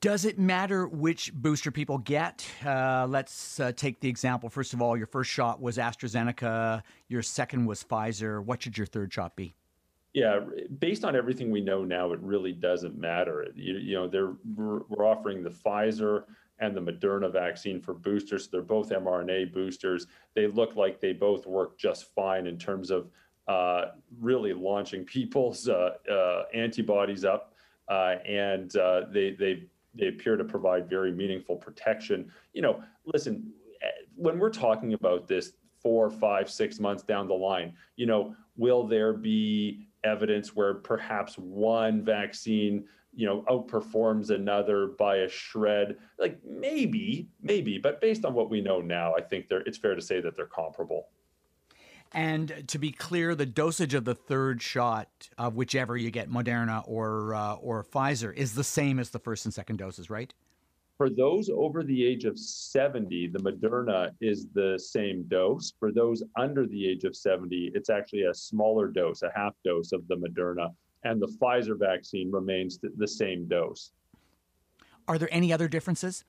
Does 0.00 0.24
it 0.24 0.38
matter 0.38 0.86
which 0.86 1.32
booster 1.34 1.72
people 1.72 1.98
get? 1.98 2.46
Uh, 2.64 3.06
let's 3.08 3.58
uh, 3.58 3.72
take 3.72 3.98
the 3.98 4.08
example. 4.08 4.48
First 4.48 4.74
of 4.74 4.80
all, 4.80 4.96
your 4.96 5.08
first 5.08 5.30
shot 5.30 5.60
was 5.60 5.76
AstraZeneca. 5.76 6.82
Your 7.08 7.22
second 7.22 7.66
was 7.66 7.82
Pfizer. 7.82 8.44
What 8.44 8.62
should 8.62 8.78
your 8.78 8.86
third 8.86 9.12
shot 9.12 9.34
be? 9.34 9.54
Yeah, 10.12 10.40
based 10.78 11.04
on 11.04 11.16
everything 11.16 11.50
we 11.50 11.62
know 11.62 11.84
now, 11.84 12.12
it 12.12 12.20
really 12.20 12.52
doesn't 12.52 12.96
matter. 12.96 13.48
You, 13.54 13.78
you 13.78 13.94
know, 13.94 14.06
they're 14.06 14.34
we're 14.54 15.06
offering 15.06 15.42
the 15.42 15.50
Pfizer 15.50 16.24
and 16.58 16.76
the 16.76 16.80
Moderna 16.80 17.32
vaccine 17.32 17.80
for 17.80 17.94
boosters. 17.94 18.48
They're 18.48 18.62
both 18.62 18.90
mRNA 18.90 19.52
boosters. 19.52 20.06
They 20.34 20.46
look 20.46 20.76
like 20.76 21.00
they 21.00 21.12
both 21.12 21.46
work 21.46 21.78
just 21.78 22.14
fine 22.14 22.46
in 22.46 22.58
terms 22.58 22.90
of 22.90 23.10
uh, 23.48 23.86
really 24.20 24.52
launching 24.52 25.04
people's 25.16 25.68
uh, 25.68 25.90
uh, 26.10 26.44
antibodies 26.54 27.24
up, 27.24 27.54
uh, 27.88 28.16
and 28.26 28.74
uh, 28.76 29.02
they 29.10 29.32
they 29.32 29.64
they 29.94 30.08
appear 30.08 30.36
to 30.36 30.44
provide 30.44 30.88
very 30.88 31.12
meaningful 31.12 31.56
protection. 31.56 32.30
You 32.52 32.62
know, 32.62 32.82
listen, 33.04 33.52
eh, 33.82 33.86
when 34.16 34.38
we're 34.38 34.50
talking 34.50 34.94
about 34.94 35.28
this 35.28 35.52
four, 35.82 36.10
five, 36.10 36.48
six 36.50 36.78
months 36.78 37.02
down 37.02 37.26
the 37.26 37.34
line, 37.34 37.74
you 37.96 38.06
know, 38.06 38.34
will 38.56 38.86
there 38.86 39.12
be 39.12 39.88
evidence 40.04 40.54
where 40.54 40.74
perhaps 40.74 41.36
one 41.36 42.04
vaccine 42.04 42.84
you 43.14 43.26
know 43.26 43.44
outperforms 43.48 44.30
another 44.30 44.88
by 44.98 45.16
a 45.16 45.28
shred. 45.28 45.96
Like 46.18 46.38
maybe 46.44 47.28
maybe 47.42 47.78
but 47.78 48.00
based 48.00 48.24
on 48.24 48.34
what 48.34 48.50
we 48.50 48.60
know 48.60 48.80
now 48.80 49.14
i 49.14 49.20
think 49.20 49.48
they're 49.48 49.60
it's 49.60 49.78
fair 49.78 49.94
to 49.94 50.02
say 50.02 50.20
that 50.20 50.36
they're 50.36 50.46
comparable. 50.46 51.08
And 52.14 52.64
to 52.68 52.78
be 52.78 52.92
clear 52.92 53.34
the 53.34 53.46
dosage 53.46 53.94
of 53.94 54.04
the 54.04 54.14
third 54.14 54.60
shot 54.60 55.08
of 55.38 55.56
whichever 55.56 55.96
you 55.96 56.10
get 56.10 56.30
moderna 56.30 56.82
or 56.86 57.34
uh, 57.34 57.54
or 57.54 57.84
pfizer 57.84 58.34
is 58.34 58.54
the 58.54 58.64
same 58.64 58.98
as 58.98 59.10
the 59.10 59.18
first 59.18 59.44
and 59.44 59.54
second 59.54 59.76
doses 59.76 60.10
right? 60.10 60.32
For 60.98 61.10
those 61.10 61.50
over 61.50 61.82
the 61.82 62.04
age 62.04 62.26
of 62.26 62.38
70, 62.38 63.28
the 63.28 63.38
Moderna 63.40 64.10
is 64.20 64.46
the 64.54 64.78
same 64.78 65.24
dose. 65.24 65.72
For 65.80 65.90
those 65.90 66.22
under 66.36 66.64
the 66.64 66.86
age 66.88 67.02
of 67.02 67.16
70, 67.16 67.72
it's 67.74 67.90
actually 67.90 68.22
a 68.22 68.34
smaller 68.34 68.86
dose, 68.86 69.22
a 69.22 69.32
half 69.34 69.54
dose 69.64 69.90
of 69.90 70.06
the 70.06 70.14
Moderna, 70.14 70.72
and 71.04 71.20
the 71.20 71.26
Pfizer 71.26 71.78
vaccine 71.78 72.30
remains 72.30 72.78
the 72.96 73.08
same 73.08 73.46
dose. 73.46 73.92
Are 75.08 75.18
there 75.18 75.32
any 75.32 75.52
other 75.52 75.68
differences? 75.68 76.24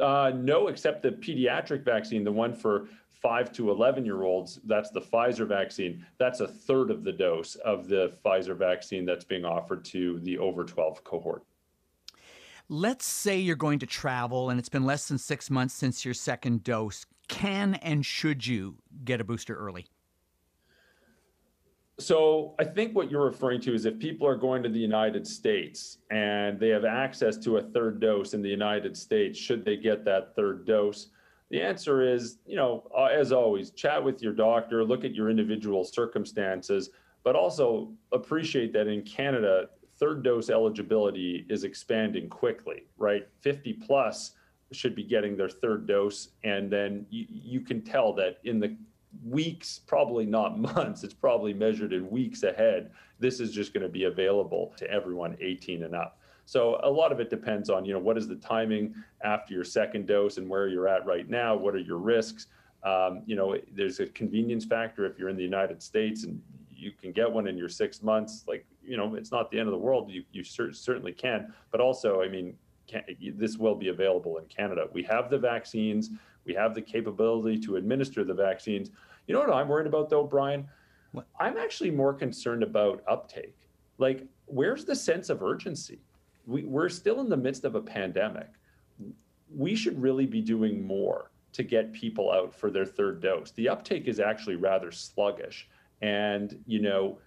Uh, 0.00 0.32
no, 0.34 0.68
except 0.68 1.02
the 1.02 1.10
pediatric 1.10 1.84
vaccine, 1.84 2.24
the 2.24 2.32
one 2.32 2.54
for 2.54 2.88
five 3.10 3.52
to 3.52 3.70
11 3.70 4.04
year 4.04 4.22
olds, 4.22 4.60
that's 4.64 4.90
the 4.90 5.00
Pfizer 5.00 5.46
vaccine. 5.46 6.04
That's 6.18 6.40
a 6.40 6.48
third 6.48 6.90
of 6.90 7.04
the 7.04 7.12
dose 7.12 7.54
of 7.56 7.88
the 7.88 8.14
Pfizer 8.24 8.56
vaccine 8.56 9.04
that's 9.04 9.24
being 9.24 9.44
offered 9.44 9.84
to 9.86 10.18
the 10.20 10.38
over 10.38 10.64
12 10.64 11.04
cohort. 11.04 11.44
Let's 12.68 13.04
say 13.04 13.38
you're 13.38 13.54
going 13.54 13.80
to 13.80 13.86
travel 13.86 14.48
and 14.48 14.58
it's 14.58 14.68
been 14.68 14.84
less 14.84 15.08
than 15.08 15.18
six 15.18 15.50
months 15.50 15.74
since 15.74 16.04
your 16.04 16.14
second 16.14 16.64
dose. 16.64 17.04
Can 17.28 17.74
and 17.76 18.04
should 18.04 18.46
you 18.46 18.76
get 19.04 19.20
a 19.20 19.24
booster 19.24 19.54
early? 19.54 19.86
So 22.02 22.54
I 22.58 22.64
think 22.64 22.96
what 22.96 23.10
you're 23.10 23.24
referring 23.24 23.60
to 23.62 23.74
is 23.74 23.84
if 23.84 23.96
people 23.98 24.26
are 24.26 24.34
going 24.34 24.62
to 24.64 24.68
the 24.68 24.78
United 24.78 25.24
States 25.24 25.98
and 26.10 26.58
they 26.58 26.68
have 26.70 26.84
access 26.84 27.36
to 27.38 27.58
a 27.58 27.62
third 27.62 28.00
dose 28.00 28.34
in 28.34 28.42
the 28.42 28.48
United 28.48 28.96
States, 28.96 29.38
should 29.38 29.64
they 29.64 29.76
get 29.76 30.04
that 30.04 30.34
third 30.34 30.66
dose? 30.66 31.10
The 31.50 31.62
answer 31.62 32.02
is, 32.02 32.38
you 32.44 32.56
know, 32.56 32.90
uh, 32.96 33.04
as 33.04 33.30
always, 33.30 33.70
chat 33.70 34.02
with 34.02 34.20
your 34.20 34.32
doctor, 34.32 34.84
look 34.84 35.04
at 35.04 35.14
your 35.14 35.30
individual 35.30 35.84
circumstances, 35.84 36.90
but 37.22 37.36
also 37.36 37.92
appreciate 38.10 38.72
that 38.72 38.88
in 38.88 39.02
Canada, 39.02 39.68
third 40.00 40.24
dose 40.24 40.50
eligibility 40.50 41.46
is 41.48 41.62
expanding 41.62 42.28
quickly, 42.28 42.86
right? 42.96 43.28
50 43.42 43.74
plus 43.74 44.32
should 44.72 44.96
be 44.96 45.04
getting 45.04 45.36
their 45.36 45.50
third 45.50 45.86
dose. 45.86 46.30
And 46.42 46.68
then 46.72 47.06
you, 47.10 47.26
you 47.28 47.60
can 47.60 47.82
tell 47.82 48.12
that 48.14 48.38
in 48.42 48.58
the 48.58 48.76
weeks, 49.26 49.80
probably 49.86 50.26
not 50.26 50.58
months, 50.74 51.04
it's 51.04 51.14
probably 51.14 51.54
measured 51.54 51.92
in 51.92 52.10
weeks 52.10 52.42
ahead. 52.42 52.90
This 53.18 53.40
is 53.40 53.52
just 53.52 53.72
going 53.72 53.82
to 53.82 53.88
be 53.88 54.04
available 54.04 54.72
to 54.76 54.90
everyone 54.90 55.36
18 55.40 55.84
and 55.84 55.94
up. 55.94 56.18
So 56.44 56.80
a 56.82 56.90
lot 56.90 57.12
of 57.12 57.20
it 57.20 57.30
depends 57.30 57.70
on, 57.70 57.84
you 57.84 57.92
know, 57.92 58.00
what 58.00 58.18
is 58.18 58.26
the 58.26 58.34
timing 58.36 58.94
after 59.22 59.54
your 59.54 59.64
second 59.64 60.06
dose 60.06 60.38
and 60.38 60.48
where 60.48 60.66
you're 60.66 60.88
at 60.88 61.06
right 61.06 61.28
now? 61.28 61.56
What 61.56 61.74
are 61.74 61.78
your 61.78 61.98
risks? 61.98 62.48
Um, 62.82 63.22
you 63.26 63.36
know, 63.36 63.56
there's 63.72 64.00
a 64.00 64.06
convenience 64.06 64.64
factor 64.64 65.06
if 65.06 65.18
you're 65.18 65.28
in 65.28 65.36
the 65.36 65.42
United 65.42 65.80
States 65.82 66.24
and 66.24 66.42
you 66.82 66.90
can 66.90 67.12
get 67.12 67.30
one 67.30 67.46
in 67.46 67.56
your 67.56 67.68
six 67.68 68.02
months. 68.02 68.44
Like 68.48 68.66
you 68.84 68.96
know, 68.96 69.14
it's 69.14 69.30
not 69.30 69.50
the 69.50 69.58
end 69.58 69.68
of 69.68 69.72
the 69.72 69.78
world. 69.78 70.10
You 70.10 70.24
you 70.32 70.42
cer- 70.42 70.72
certainly 70.72 71.12
can, 71.12 71.54
but 71.70 71.80
also, 71.80 72.20
I 72.22 72.28
mean, 72.28 72.56
can, 72.88 73.02
this 73.36 73.56
will 73.56 73.76
be 73.76 73.88
available 73.88 74.38
in 74.38 74.44
Canada. 74.46 74.86
We 74.92 75.04
have 75.04 75.30
the 75.30 75.38
vaccines. 75.38 76.10
We 76.44 76.54
have 76.54 76.74
the 76.74 76.82
capability 76.82 77.58
to 77.60 77.76
administer 77.76 78.24
the 78.24 78.34
vaccines. 78.34 78.90
You 79.26 79.34
know 79.34 79.40
what 79.40 79.52
I'm 79.52 79.68
worried 79.68 79.86
about 79.86 80.10
though, 80.10 80.24
Brian? 80.24 80.68
What? 81.12 81.26
I'm 81.38 81.56
actually 81.56 81.90
more 81.90 82.14
concerned 82.14 82.62
about 82.62 83.02
uptake. 83.08 83.56
Like, 83.98 84.26
where's 84.46 84.84
the 84.84 84.96
sense 84.96 85.30
of 85.30 85.42
urgency? 85.42 86.00
We, 86.46 86.64
we're 86.64 86.88
still 86.88 87.20
in 87.20 87.28
the 87.28 87.36
midst 87.36 87.64
of 87.64 87.74
a 87.74 87.80
pandemic. 87.80 88.48
We 89.54 89.74
should 89.74 90.00
really 90.00 90.26
be 90.26 90.40
doing 90.40 90.84
more 90.86 91.30
to 91.52 91.62
get 91.62 91.92
people 91.92 92.32
out 92.32 92.54
for 92.54 92.70
their 92.70 92.86
third 92.86 93.20
dose. 93.20 93.52
The 93.52 93.68
uptake 93.68 94.08
is 94.08 94.18
actually 94.18 94.56
rather 94.56 94.90
sluggish. 94.90 95.68
And, 96.00 96.58
you 96.66 96.80
know, 96.80 97.18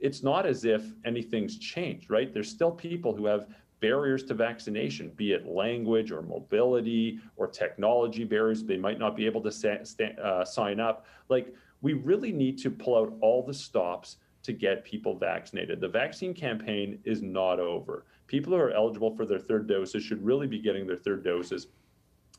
it's 0.00 0.22
not 0.22 0.46
as 0.46 0.64
if 0.64 0.82
anything's 1.04 1.58
changed, 1.58 2.10
right? 2.10 2.32
There's 2.32 2.50
still 2.50 2.70
people 2.72 3.14
who 3.14 3.26
have 3.26 3.46
barriers 3.80 4.22
to 4.24 4.34
vaccination, 4.34 5.10
be 5.16 5.32
it 5.32 5.46
language 5.46 6.10
or 6.10 6.22
mobility 6.22 7.18
or 7.36 7.46
technology 7.46 8.24
barriers. 8.24 8.64
They 8.64 8.76
might 8.76 8.98
not 8.98 9.16
be 9.16 9.26
able 9.26 9.42
to 9.42 9.52
sa- 9.52 10.02
uh, 10.22 10.44
sign 10.44 10.80
up. 10.80 11.06
Like, 11.28 11.54
we 11.82 11.92
really 11.92 12.32
need 12.32 12.58
to 12.58 12.70
pull 12.70 12.96
out 12.96 13.14
all 13.20 13.44
the 13.44 13.54
stops 13.54 14.16
to 14.42 14.52
get 14.52 14.84
people 14.84 15.16
vaccinated. 15.16 15.80
The 15.80 15.88
vaccine 15.88 16.32
campaign 16.32 16.98
is 17.04 17.20
not 17.20 17.60
over. 17.60 18.06
People 18.26 18.52
who 18.52 18.58
are 18.60 18.70
eligible 18.70 19.14
for 19.14 19.26
their 19.26 19.38
third 19.38 19.66
doses 19.66 20.02
should 20.02 20.24
really 20.24 20.46
be 20.46 20.58
getting 20.58 20.86
their 20.86 20.96
third 20.96 21.24
doses. 21.24 21.66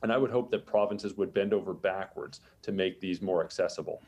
And 0.03 0.11
I 0.11 0.17
would 0.17 0.31
hope 0.31 0.49
that 0.51 0.65
provinces 0.65 1.15
would 1.17 1.33
bend 1.33 1.53
over 1.53 1.73
backwards 1.73 2.39
to 2.61 2.71
make 2.71 2.99
these 2.99 3.21
more 3.21 3.43
accessible. 3.43 4.01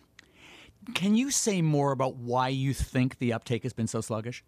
Can 0.93 1.15
you 1.15 1.29
say 1.29 1.61
more 1.61 1.91
about 1.91 2.15
why 2.15 2.49
you 2.49 2.73
think 2.73 3.17
the 3.17 3.33
uptake 3.33 3.63
has 3.63 3.73
been 3.73 3.87
so 3.87 4.01
sluggish? 4.01 4.43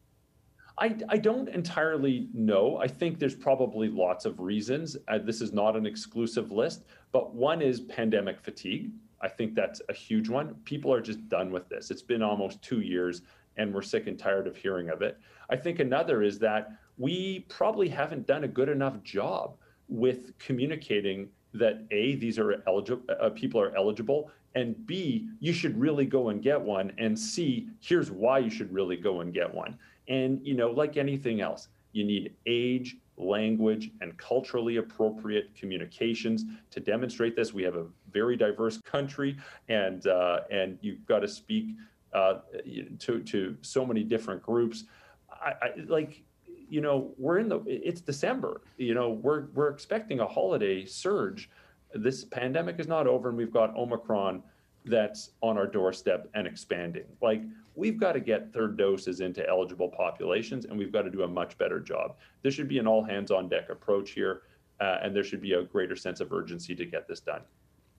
I, 0.82 0.96
I 1.10 1.18
don't 1.18 1.48
entirely 1.48 2.28
know. 2.34 2.78
I 2.78 2.88
think 2.88 3.20
there's 3.20 3.36
probably 3.36 3.88
lots 3.88 4.26
of 4.26 4.40
reasons. 4.40 4.98
Uh, 5.08 5.20
this 5.20 5.40
is 5.40 5.54
not 5.54 5.76
an 5.78 5.86
exclusive 5.86 6.52
list, 6.52 6.86
but 7.12 7.36
one 7.36 7.62
is 7.62 7.82
pandemic 7.82 8.42
fatigue. 8.42 8.90
I 9.22 9.28
think 9.28 9.54
that's 9.54 9.80
a 9.90 9.94
huge 9.94 10.28
one. 10.28 10.56
People 10.66 10.92
are 10.92 11.00
just 11.00 11.30
done 11.30 11.52
with 11.52 11.70
this. 11.70 11.92
It's 11.92 12.02
been 12.02 12.24
almost 12.24 12.64
two 12.64 12.82
years 12.82 13.22
and 13.58 13.72
we're 13.72 13.84
sick 13.84 14.08
and 14.08 14.18
tired 14.18 14.48
of 14.48 14.58
hearing 14.58 14.90
of 14.90 15.04
it. 15.04 15.20
I 15.52 15.56
think 15.56 15.78
another 15.78 16.24
is 16.24 16.40
that 16.40 16.72
we 16.98 17.46
probably 17.48 17.88
haven't 17.88 18.26
done 18.26 18.44
a 18.44 18.48
good 18.48 18.70
enough 18.70 19.04
job 19.04 19.58
with 19.88 20.36
communicating 20.40 21.30
that 21.54 21.84
A, 21.92 22.16
these 22.16 22.40
are 22.40 22.64
eligible, 22.66 23.04
uh, 23.22 23.30
people 23.30 23.62
are 23.62 23.76
eligible, 23.76 24.32
and 24.56 24.86
B, 24.88 25.30
you 25.40 25.54
should 25.54 25.80
really 25.80 26.06
go 26.06 26.30
and 26.30 26.42
get 26.42 26.60
one, 26.60 26.92
and 26.98 27.18
C, 27.18 27.70
here's 27.80 28.10
why 28.10 28.40
you 28.40 28.50
should 28.50 28.72
really 28.74 28.98
go 28.98 29.22
and 29.22 29.34
get 29.34 29.54
one. 29.54 29.78
And, 30.08 30.46
you 30.46 30.56
know, 30.56 30.72
like 30.72 30.98
anything 30.98 31.42
else, 31.42 31.68
you 31.92 32.04
need 32.04 32.34
age, 32.46 32.98
language, 33.18 33.92
and 34.02 34.18
culturally 34.18 34.78
appropriate 34.78 35.54
communications 35.56 36.46
to 36.72 36.80
demonstrate 36.80 37.36
this. 37.36 37.54
We 37.54 37.64
have 37.64 37.76
a 37.76 37.86
very 38.12 38.36
diverse 38.36 38.78
country, 38.78 39.38
and 39.70 40.06
uh, 40.08 40.42
and 40.50 40.78
you've 40.82 41.06
got 41.06 41.20
to 41.20 41.28
speak 41.28 41.76
uh, 42.14 42.40
to 43.00 43.20
to 43.20 43.58
so 43.62 43.86
many 43.86 44.04
different 44.04 44.42
groups. 44.42 44.86
I, 45.30 45.54
I 45.62 45.70
like 45.88 46.24
you 46.70 46.82
know 46.82 47.14
we're 47.18 47.40
in 47.40 47.50
the 47.50 47.62
it's 47.68 48.00
december 48.00 48.62
you 48.78 48.94
know 48.94 49.10
we're 49.10 49.48
we're 49.54 49.68
expecting 49.68 50.22
a 50.22 50.26
holiday 50.26 50.86
surge 50.86 51.50
this 51.94 52.24
pandemic 52.26 52.80
is 52.80 52.88
not 52.88 53.08
over 53.08 53.30
and 53.30 53.38
we've 53.38 53.52
got 53.52 53.76
Omicron 53.76 54.44
that's 54.86 55.32
on 55.42 55.58
our 55.58 55.68
doorstep 55.68 56.28
and 56.34 56.48
expanding. 56.48 57.06
Like, 57.22 57.44
we've 57.76 58.00
got 58.00 58.14
to 58.14 58.20
get 58.20 58.52
third 58.54 58.78
doses 58.78 59.22
into 59.22 59.48
eligible 59.48 59.90
populations 59.90 60.66
and 60.66 60.78
we've 60.78 60.92
got 60.92 61.04
to 61.04 61.10
do 61.10 61.24
a 61.24 61.28
much 61.28 61.58
better 61.58 61.80
job. 61.80 62.16
There 62.42 62.52
should 62.52 62.68
be 62.68 62.80
an 62.80 62.88
all 62.88 63.04
hands 63.04 63.32
on 63.32 63.50
deck 63.50 63.70
approach 63.70 64.12
here, 64.12 64.44
uh, 64.80 64.98
and 65.02 65.16
there 65.16 65.24
should 65.24 65.42
be 65.42 65.54
a 65.54 65.64
greater 65.64 65.96
sense 65.96 66.20
of 66.20 66.32
urgency 66.32 66.76
to 66.76 66.86
get 66.86 67.08
this 67.08 67.20
done. 67.20 67.42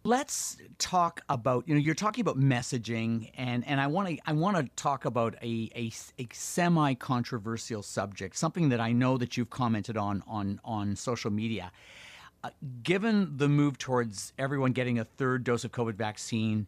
Let's 0.05 0.57
talk 0.79 1.21
about 1.29 1.69
you 1.69 1.75
know 1.75 1.81
you're 1.81 1.95
talking 1.95 2.23
about 2.23 2.37
messaging 2.37 3.31
and 3.37 3.64
and 3.69 3.81
I 3.81 3.87
want 3.87 4.09
to 4.09 4.19
I 4.26 4.33
want 4.33 4.57
to 4.57 4.64
talk 4.75 5.05
about 5.05 5.37
a, 5.43 5.71
a, 5.76 5.93
a 6.19 6.26
semi 6.33 6.95
controversial 6.95 7.83
subject 7.83 8.37
something 8.37 8.71
that 8.71 8.81
I 8.81 8.91
know 8.91 9.17
that 9.17 9.37
you've 9.37 9.50
commented 9.50 9.97
on 9.97 10.25
on 10.26 10.61
on 10.64 10.97
social 10.97 11.31
media 11.31 11.71
uh, 12.45 12.50
given 12.83 13.37
the 13.37 13.49
move 13.49 13.79
towards 13.79 14.33
everyone 14.38 14.73
getting 14.73 14.99
a 14.99 15.05
third 15.05 15.45
dose 15.45 15.64
of 15.64 15.71
COVID 15.71 15.95
vaccine, 15.95 16.67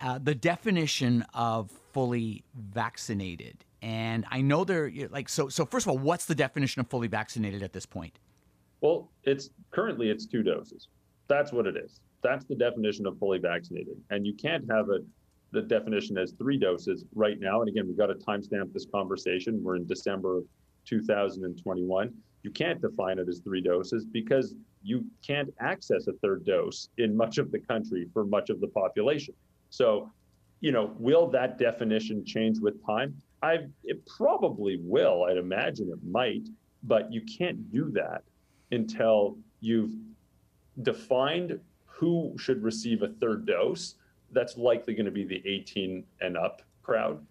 uh, 0.00 0.18
the 0.18 0.34
definition 0.34 1.24
of 1.34 1.70
fully 1.92 2.44
vaccinated, 2.54 3.64
and 3.82 4.24
I 4.30 4.40
know 4.40 4.64
they're 4.64 4.90
like 5.10 5.28
so. 5.28 5.48
So 5.48 5.66
first 5.66 5.86
of 5.86 5.90
all, 5.90 5.98
what's 5.98 6.24
the 6.24 6.34
definition 6.34 6.80
of 6.80 6.88
fully 6.88 7.08
vaccinated 7.08 7.62
at 7.62 7.72
this 7.72 7.86
point? 7.86 8.18
Well, 8.80 9.10
it's 9.24 9.50
currently 9.70 10.10
it's 10.10 10.26
two 10.26 10.42
doses. 10.42 10.88
That's 11.28 11.52
what 11.52 11.66
it 11.66 11.76
is. 11.76 12.00
That's 12.22 12.44
the 12.44 12.54
definition 12.54 13.06
of 13.06 13.18
fully 13.18 13.38
vaccinated, 13.38 13.96
and 14.10 14.26
you 14.26 14.34
can't 14.34 14.64
have 14.70 14.90
it 14.90 15.02
the 15.52 15.62
definition 15.62 16.16
as 16.16 16.32
three 16.32 16.58
doses 16.58 17.04
right 17.14 17.38
now. 17.38 17.60
And 17.60 17.68
again, 17.68 17.86
we've 17.86 17.96
got 17.96 18.06
to 18.06 18.14
timestamp 18.14 18.72
this 18.72 18.86
conversation. 18.86 19.62
We're 19.62 19.76
in 19.76 19.86
December 19.86 20.38
of 20.38 20.44
2021. 20.86 22.12
You 22.42 22.50
can't 22.50 22.80
define 22.80 23.18
it 23.18 23.28
as 23.28 23.40
three 23.40 23.60
doses 23.60 24.04
because 24.04 24.54
you 24.82 25.04
can't 25.24 25.52
access 25.60 26.08
a 26.08 26.12
third 26.14 26.44
dose 26.44 26.88
in 26.98 27.16
much 27.16 27.38
of 27.38 27.52
the 27.52 27.58
country 27.60 28.08
for 28.12 28.24
much 28.24 28.50
of 28.50 28.60
the 28.60 28.66
population. 28.68 29.34
So, 29.72 30.12
you 30.60 30.70
know, 30.70 30.94
will 30.98 31.28
that 31.28 31.56
definition 31.56 32.26
change 32.26 32.58
with 32.60 32.84
time? 32.84 33.16
I 33.42 33.66
it 33.84 34.06
probably 34.06 34.78
will. 34.82 35.24
I'd 35.24 35.38
imagine 35.38 35.88
it 35.88 35.98
might, 36.04 36.46
but 36.82 37.10
you 37.10 37.22
can't 37.22 37.70
do 37.72 37.90
that 37.92 38.22
until 38.70 39.38
you've 39.60 39.94
defined 40.82 41.58
who 41.86 42.34
should 42.38 42.62
receive 42.62 43.02
a 43.02 43.08
third 43.08 43.46
dose. 43.46 43.94
That's 44.30 44.58
likely 44.58 44.92
going 44.94 45.06
to 45.06 45.10
be 45.10 45.24
the 45.24 45.42
18 45.46 46.04
and 46.20 46.36
up 46.36 46.60
crowd. 46.82 47.24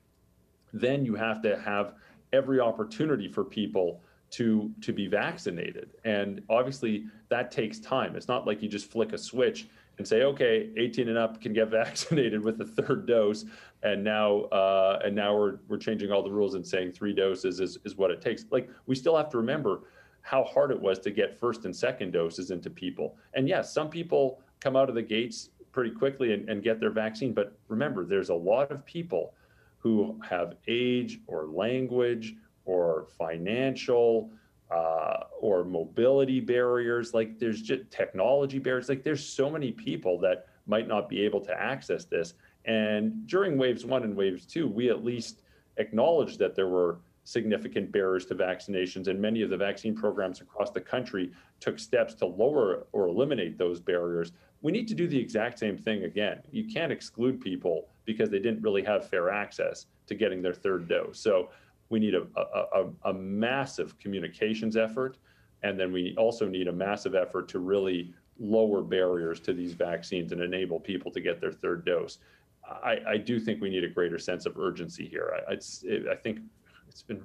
Then 0.74 1.05
you 1.05 1.13
have 1.13 1.43
to 1.43 1.60
have 1.60 1.93
every 2.33 2.60
opportunity 2.60 3.27
for 3.27 3.43
people 3.43 4.01
to 4.31 4.71
to 4.81 4.93
be 4.93 5.07
vaccinated 5.07 5.89
and 6.05 6.41
obviously 6.50 7.05
that 7.27 7.51
takes 7.51 7.79
time 7.79 8.15
it's 8.15 8.29
not 8.29 8.48
like 8.48 8.62
you 8.62 8.69
just 8.69 8.89
flick 8.89 9.12
a 9.12 9.17
switch 9.17 9.67
and 10.01 10.08
say 10.08 10.24
okay 10.24 10.72
18 10.77 11.10
and 11.10 11.17
up 11.17 11.39
can 11.39 11.53
get 11.53 11.70
vaccinated 11.70 12.43
with 12.43 12.60
a 12.60 12.65
third 12.65 13.05
dose. 13.05 13.46
And 13.84 14.03
now 14.03 14.41
uh, 14.46 15.00
and 15.05 15.15
now 15.15 15.38
we're 15.38 15.60
we're 15.67 15.77
changing 15.77 16.12
all 16.12 16.24
the 16.24 16.31
rules 16.31 16.55
and 16.55 16.65
saying 16.65 16.93
three 16.93 17.13
doses 17.13 17.60
is, 17.60 17.77
is 17.86 17.96
what 17.96 18.10
it 18.10 18.20
takes. 18.20 18.46
Like 18.50 18.67
we 18.88 18.96
still 18.96 19.15
have 19.15 19.29
to 19.29 19.38
remember 19.38 19.81
how 20.24 20.43
hard 20.43 20.72
it 20.72 20.81
was 20.81 20.98
to 21.00 21.12
get 21.12 21.39
first 21.39 21.65
and 21.65 21.75
second 21.75 22.13
doses 22.13 22.50
into 22.50 22.72
people. 22.72 23.15
And 23.36 23.48
yes 23.48 23.72
some 23.72 23.89
people 23.89 24.41
come 24.60 24.75
out 24.75 24.89
of 24.89 24.96
the 24.96 25.03
gates 25.03 25.50
pretty 25.72 25.91
quickly 25.91 26.34
and, 26.34 26.50
and 26.50 26.63
get 26.63 26.79
their 26.79 26.89
vaccine 26.89 27.34
but 27.34 27.58
remember 27.70 28.03
there's 28.03 28.29
a 28.29 28.36
lot 28.36 28.72
of 28.72 28.86
people 28.86 29.34
who 29.77 30.20
have 30.27 30.55
age 30.67 31.20
or 31.27 31.46
language 31.46 32.36
or 32.65 33.08
financial 33.17 34.29
uh, 34.72 35.25
or 35.40 35.63
mobility 35.63 36.40
barriers. 36.40 37.13
Like 37.13 37.40
there's 37.40 37.62
just 37.62 37.90
technology 37.92 38.60
barriers. 38.60 38.90
Like 38.90 39.04
there's 39.04 39.25
so 39.25 39.50
many 39.50 39.72
people 39.72 40.20
that 40.20 40.48
might 40.68 40.88
not 40.88 41.10
be 41.10 41.22
able 41.22 41.42
to 41.42 41.60
access 41.60 42.06
this. 42.06 42.34
And 42.66 43.28
during 43.28 43.58
waves 43.58 43.86
one 43.86 44.04
and 44.04 44.16
waves 44.16 44.46
two, 44.46 44.68
we 44.68 44.90
at 44.90 45.04
least 45.04 45.42
acknowledged 45.78 46.40
that 46.40 46.56
there 46.56 46.68
were 46.68 47.00
significant 47.24 47.92
barriers 47.92 48.25
to 48.25 48.36
vaccinations, 48.36 49.08
and 49.08 49.20
many 49.20 49.42
of 49.42 49.50
the 49.50 49.58
vaccine 49.58 49.96
programs 49.96 50.42
across 50.42 50.72
the 50.72 50.82
country 50.82 51.32
took 51.60 51.78
steps 51.78 52.13
to 52.16 52.25
lower 52.25 52.88
or 52.92 53.08
eliminate 53.08 53.58
those 53.58 53.80
barriers. 53.80 54.32
We 54.62 54.72
need 54.72 54.88
to 54.88 54.96
do 54.96 55.08
the 55.08 55.20
exact 55.20 55.60
same 55.60 55.78
thing 55.78 56.04
again. 56.04 56.42
You 56.51 56.66
can't 56.66 56.92
exclude 56.92 57.40
people 57.40 57.90
because 58.06 58.30
they 58.30 58.40
didn't 58.40 58.62
really 58.62 58.84
have 58.84 59.08
fair 59.08 59.30
access 59.30 59.86
to 60.08 60.16
getting 60.16 60.42
their 60.42 60.54
third 60.54 60.88
dose. 60.88 61.20
So 61.20 61.50
we 61.91 62.00
need 62.00 62.15
a, 62.15 62.25
a, 62.36 62.88
a, 63.03 63.13
massive 63.13 64.00
communications 64.00 64.77
effort. 64.77 65.17
And 65.62 65.79
then 65.79 65.91
we 65.91 66.15
also 66.17 66.48
need 66.48 66.67
a 66.67 66.71
massive 66.71 67.13
effort 67.13 67.48
to 67.50 67.60
really 67.60 68.13
lower 68.39 68.81
barriers 68.81 69.39
to 69.41 69.53
these 69.53 69.74
vaccines 69.74 70.31
and 70.31 70.41
enable 70.41 70.79
people 70.79 71.12
to 71.12 71.21
get 71.21 71.39
their 71.39 71.51
third 71.51 71.86
dose. 71.86 72.17
I, 72.63 73.00
I 73.07 73.17
do 73.17 73.39
think 73.39 73.62
we 73.62 73.69
need 73.69 73.83
a 73.83 73.89
greater 73.89 74.17
sense 74.17 74.45
of 74.45 74.57
urgency 74.57 75.05
here. 75.07 75.33
I, 75.48 75.53
it, 75.53 76.07
I 76.10 76.15
think 76.15 76.39
it's 76.88 77.03
been 77.03 77.21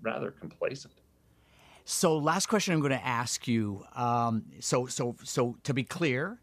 rather 0.00 0.30
complacent. 0.30 0.94
So, 1.84 2.18
last 2.18 2.46
question 2.46 2.74
I'm 2.74 2.80
going 2.80 2.92
to 2.92 3.06
ask 3.06 3.48
you. 3.48 3.84
Um, 3.94 4.44
so, 4.60 4.86
so, 4.86 5.16
so 5.22 5.56
to 5.62 5.72
be 5.72 5.84
clear, 5.84 6.40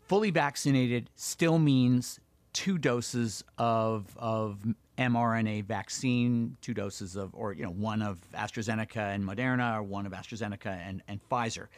fully 0.00 0.30
vaccinated 0.30 1.10
still 1.16 1.58
means 1.58 2.18
two 2.52 2.78
doses 2.78 3.44
of 3.58 4.16
of 4.18 4.64
mRNA 5.00 5.64
vaccine, 5.64 6.56
two 6.60 6.74
doses 6.74 7.16
of, 7.16 7.34
or 7.34 7.54
you 7.54 7.64
know, 7.64 7.70
one 7.70 8.02
of 8.02 8.20
AstraZeneca 8.34 9.14
and 9.14 9.24
Moderna, 9.24 9.78
or 9.78 9.82
one 9.82 10.04
of 10.04 10.12
AstraZeneca 10.12 10.66
and, 10.66 11.02
and 11.08 11.20
Pfizer. 11.30 11.68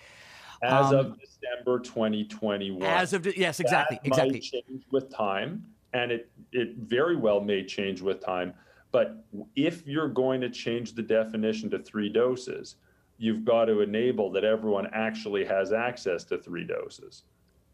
As 0.62 0.86
um, 0.86 0.94
of 0.94 1.20
December 1.20 1.78
2021. 1.78 2.82
As 2.82 3.12
of 3.12 3.24
yes, 3.36 3.60
exactly, 3.60 3.98
that 4.02 4.06
exactly. 4.06 4.34
Might 4.34 4.42
change 4.42 4.84
with 4.90 5.10
time, 5.10 5.64
and 5.92 6.10
it 6.10 6.30
it 6.52 6.76
very 6.76 7.16
well 7.16 7.40
may 7.40 7.64
change 7.64 8.00
with 8.02 8.20
time. 8.20 8.52
But 8.90 9.24
if 9.56 9.86
you're 9.86 10.08
going 10.08 10.40
to 10.42 10.50
change 10.50 10.92
the 10.92 11.02
definition 11.02 11.70
to 11.70 11.78
three 11.78 12.08
doses, 12.08 12.76
you've 13.18 13.44
got 13.44 13.66
to 13.66 13.80
enable 13.80 14.30
that 14.32 14.44
everyone 14.44 14.88
actually 14.92 15.44
has 15.44 15.72
access 15.72 16.24
to 16.24 16.38
three 16.38 16.64
doses. 16.64 17.22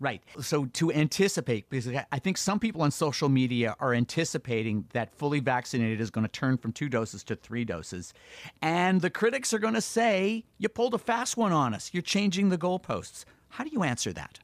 Right. 0.01 0.23
So 0.41 0.67
to 0.67 0.93
anticipate, 0.93 1.69
because 1.69 1.89
I 2.13 2.19
think 2.21 2.39
some 2.39 2.61
people 2.61 2.83
on 2.83 2.91
social 2.93 3.29
media 3.29 3.75
are 3.81 3.95
anticipating 3.95 4.85
that 4.93 5.13
fully 5.13 5.41
vaccinated 5.41 6.01
is 6.01 6.11
going 6.11 6.25
to 6.25 6.31
turn 6.31 6.57
from 6.57 6.73
two 6.73 6.89
doses 6.89 7.25
to 7.25 7.35
three 7.37 7.65
doses. 7.65 8.15
And 8.63 9.01
the 9.01 9.11
critics 9.11 9.53
are 9.53 9.59
going 9.59 9.75
to 9.75 9.81
say, 9.81 10.45
you 10.59 10.69
pulled 10.69 10.95
a 10.95 10.99
fast 10.99 11.37
one 11.37 11.53
on 11.53 11.75
us. 11.75 11.91
You're 11.93 12.03
changing 12.03 12.49
the 12.49 12.59
goalposts. 12.59 13.25
How 13.49 13.65
do 13.65 13.71
you 13.73 13.83
answer 13.83 14.13
that? 14.13 14.39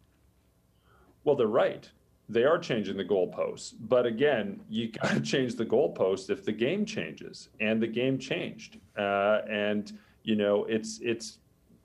Well, 1.22 1.36
they're 1.36 1.46
right. 1.46 1.88
They 2.28 2.44
are 2.44 2.58
changing 2.58 2.96
the 2.96 3.04
goalposts. 3.04 3.74
But 3.78 4.06
again, 4.06 4.60
you 4.68 4.88
got 5.02 5.12
to 5.12 5.20
change 5.20 5.54
the 5.54 5.66
goalposts 5.66 6.30
if 6.30 6.44
the 6.44 6.52
game 6.52 6.84
changes. 6.84 7.48
And 7.60 7.80
the 7.80 7.86
game 7.86 8.18
changed. 8.18 8.80
Uh, 8.98 9.42
and, 9.48 9.96
you 10.24 10.34
know, 10.34 10.64
it's, 10.64 10.98
it's, 11.00 11.38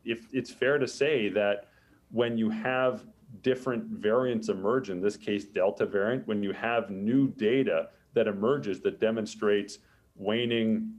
if 0.06 0.26
it's 0.34 0.50
fair 0.50 0.80
to 0.80 0.88
say 0.88 1.30
that 1.30 1.68
when 2.12 2.36
you 2.36 2.50
have 2.50 3.04
different 3.42 3.86
variants 3.86 4.50
emerge, 4.50 4.90
in 4.90 5.02
this 5.02 5.18
case, 5.18 5.46
Delta 5.46 5.86
variant, 5.86 6.28
when 6.28 6.44
you 6.44 6.52
have 6.54 6.90
new 6.90 7.28
data 7.30 7.90
that 8.14 8.28
emerges 8.28 8.82
that 8.82 9.00
demonstrates 9.00 9.80
waning 10.16 10.92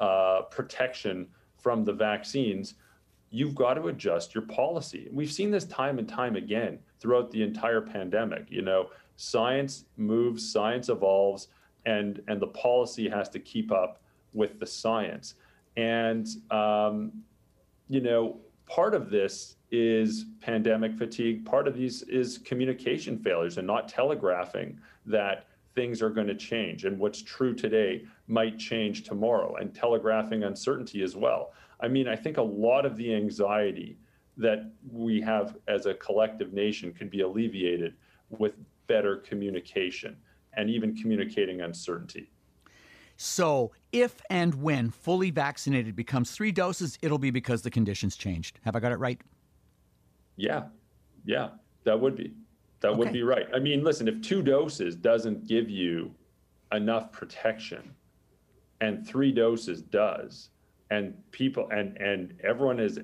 uh, 0.00 0.42
protection 0.50 1.28
from 1.58 1.84
the 1.84 1.92
vaccines, 1.92 2.74
you've 3.30 3.54
got 3.54 3.74
to 3.74 3.88
adjust 3.88 4.34
your 4.34 4.42
policy. 4.42 5.08
We've 5.12 5.32
seen 5.32 5.50
this 5.50 5.64
time 5.64 5.98
and 5.98 6.08
time 6.08 6.36
again 6.36 6.78
throughout 7.00 7.30
the 7.30 7.42
entire 7.42 7.80
pandemic. 7.80 8.46
You 8.50 8.62
know, 8.62 8.90
science 9.16 9.84
moves, 9.96 10.52
science 10.52 10.88
evolves, 10.88 11.48
and 11.86 12.22
and 12.28 12.40
the 12.40 12.48
policy 12.48 13.08
has 13.08 13.28
to 13.30 13.38
keep 13.38 13.72
up 13.72 14.02
with 14.32 14.58
the 14.60 14.66
science. 14.66 15.34
And 15.76 16.26
um, 16.50 17.12
you 17.88 18.00
know, 18.00 18.40
part 18.66 18.94
of 18.94 19.10
this 19.10 19.56
is 19.70 20.26
pandemic 20.40 20.94
fatigue. 20.96 21.44
Part 21.44 21.66
of 21.66 21.76
these 21.76 22.02
is 22.02 22.38
communication 22.38 23.18
failures 23.18 23.58
and 23.58 23.66
not 23.66 23.88
telegraphing 23.88 24.78
that 25.06 25.46
things 25.74 26.02
are 26.02 26.10
going 26.10 26.26
to 26.26 26.34
change 26.34 26.84
and 26.84 26.98
what's 26.98 27.22
true 27.22 27.54
today 27.54 28.04
might 28.26 28.58
change 28.58 29.04
tomorrow 29.04 29.56
and 29.56 29.74
telegraphing 29.74 30.44
uncertainty 30.44 31.02
as 31.02 31.16
well. 31.16 31.52
I 31.80 31.88
mean, 31.88 32.06
I 32.08 32.16
think 32.16 32.36
a 32.36 32.42
lot 32.42 32.84
of 32.84 32.96
the 32.96 33.14
anxiety 33.14 33.96
that 34.36 34.70
we 34.90 35.20
have 35.20 35.56
as 35.68 35.86
a 35.86 35.94
collective 35.94 36.52
nation 36.52 36.92
could 36.92 37.10
be 37.10 37.20
alleviated 37.20 37.94
with 38.30 38.52
better 38.86 39.16
communication 39.16 40.16
and 40.54 40.70
even 40.70 40.94
communicating 40.94 41.62
uncertainty. 41.62 42.31
So, 43.24 43.70
if 43.92 44.20
and 44.30 44.52
when 44.56 44.90
fully 44.90 45.30
vaccinated 45.30 45.94
becomes 45.94 46.32
three 46.32 46.50
doses, 46.50 46.98
it'll 47.02 47.18
be 47.18 47.30
because 47.30 47.62
the 47.62 47.70
conditions 47.70 48.16
changed. 48.16 48.58
Have 48.64 48.74
I 48.74 48.80
got 48.80 48.90
it 48.90 48.96
right? 48.96 49.20
Yeah, 50.34 50.64
yeah, 51.24 51.50
that 51.84 52.00
would 52.00 52.16
be 52.16 52.32
that 52.80 52.88
okay. 52.88 52.98
would 52.98 53.12
be 53.12 53.22
right. 53.22 53.46
I 53.54 53.60
mean, 53.60 53.84
listen, 53.84 54.08
if 54.08 54.20
two 54.22 54.42
doses 54.42 54.96
doesn't 54.96 55.46
give 55.46 55.70
you 55.70 56.12
enough 56.72 57.12
protection, 57.12 57.94
and 58.80 59.06
three 59.06 59.30
doses 59.30 59.82
does, 59.82 60.48
and 60.90 61.14
people 61.30 61.68
and 61.70 61.96
and 61.98 62.34
everyone 62.42 62.80
is 62.80 62.98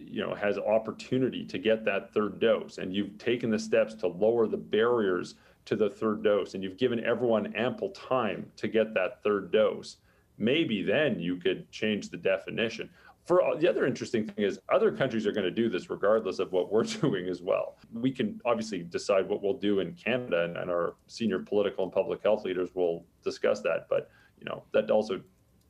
you 0.00 0.20
know 0.20 0.34
has 0.34 0.58
opportunity 0.58 1.44
to 1.44 1.58
get 1.58 1.84
that 1.84 2.12
third 2.12 2.40
dose, 2.40 2.78
and 2.78 2.92
you've 2.92 3.16
taken 3.18 3.50
the 3.50 3.58
steps 3.58 3.94
to 3.94 4.08
lower 4.08 4.48
the 4.48 4.56
barriers 4.56 5.36
to 5.66 5.76
the 5.76 5.90
third 5.90 6.22
dose, 6.22 6.54
and 6.54 6.62
you've 6.62 6.78
given 6.78 7.04
everyone 7.04 7.54
ample 7.54 7.90
time 7.90 8.50
to 8.56 8.68
get 8.68 8.94
that 8.94 9.22
third 9.22 9.52
dose. 9.52 9.98
Maybe 10.38 10.82
then 10.82 11.20
you 11.20 11.36
could 11.36 11.70
change 11.70 12.08
the 12.08 12.16
definition 12.16 12.88
for 13.30 13.42
the 13.60 13.68
other 13.68 13.86
interesting 13.86 14.26
thing 14.26 14.44
is 14.44 14.58
other 14.72 14.90
countries 14.90 15.24
are 15.24 15.30
going 15.30 15.44
to 15.44 15.52
do 15.52 15.68
this 15.68 15.88
regardless 15.88 16.40
of 16.40 16.50
what 16.50 16.72
we're 16.72 16.82
doing 17.00 17.28
as 17.28 17.40
well. 17.40 17.76
We 17.92 18.10
can 18.10 18.40
obviously 18.44 18.82
decide 18.82 19.28
what 19.28 19.40
we'll 19.40 19.58
do 19.58 19.78
in 19.78 19.92
Canada, 19.92 20.42
and, 20.44 20.56
and 20.56 20.68
our 20.68 20.94
senior 21.06 21.38
political 21.38 21.84
and 21.84 21.92
public 21.92 22.22
health 22.24 22.44
leaders 22.44 22.70
will 22.74 23.04
discuss 23.22 23.60
that. 23.60 23.86
But 23.88 24.10
you 24.38 24.46
know 24.46 24.64
that 24.72 24.90
also 24.90 25.20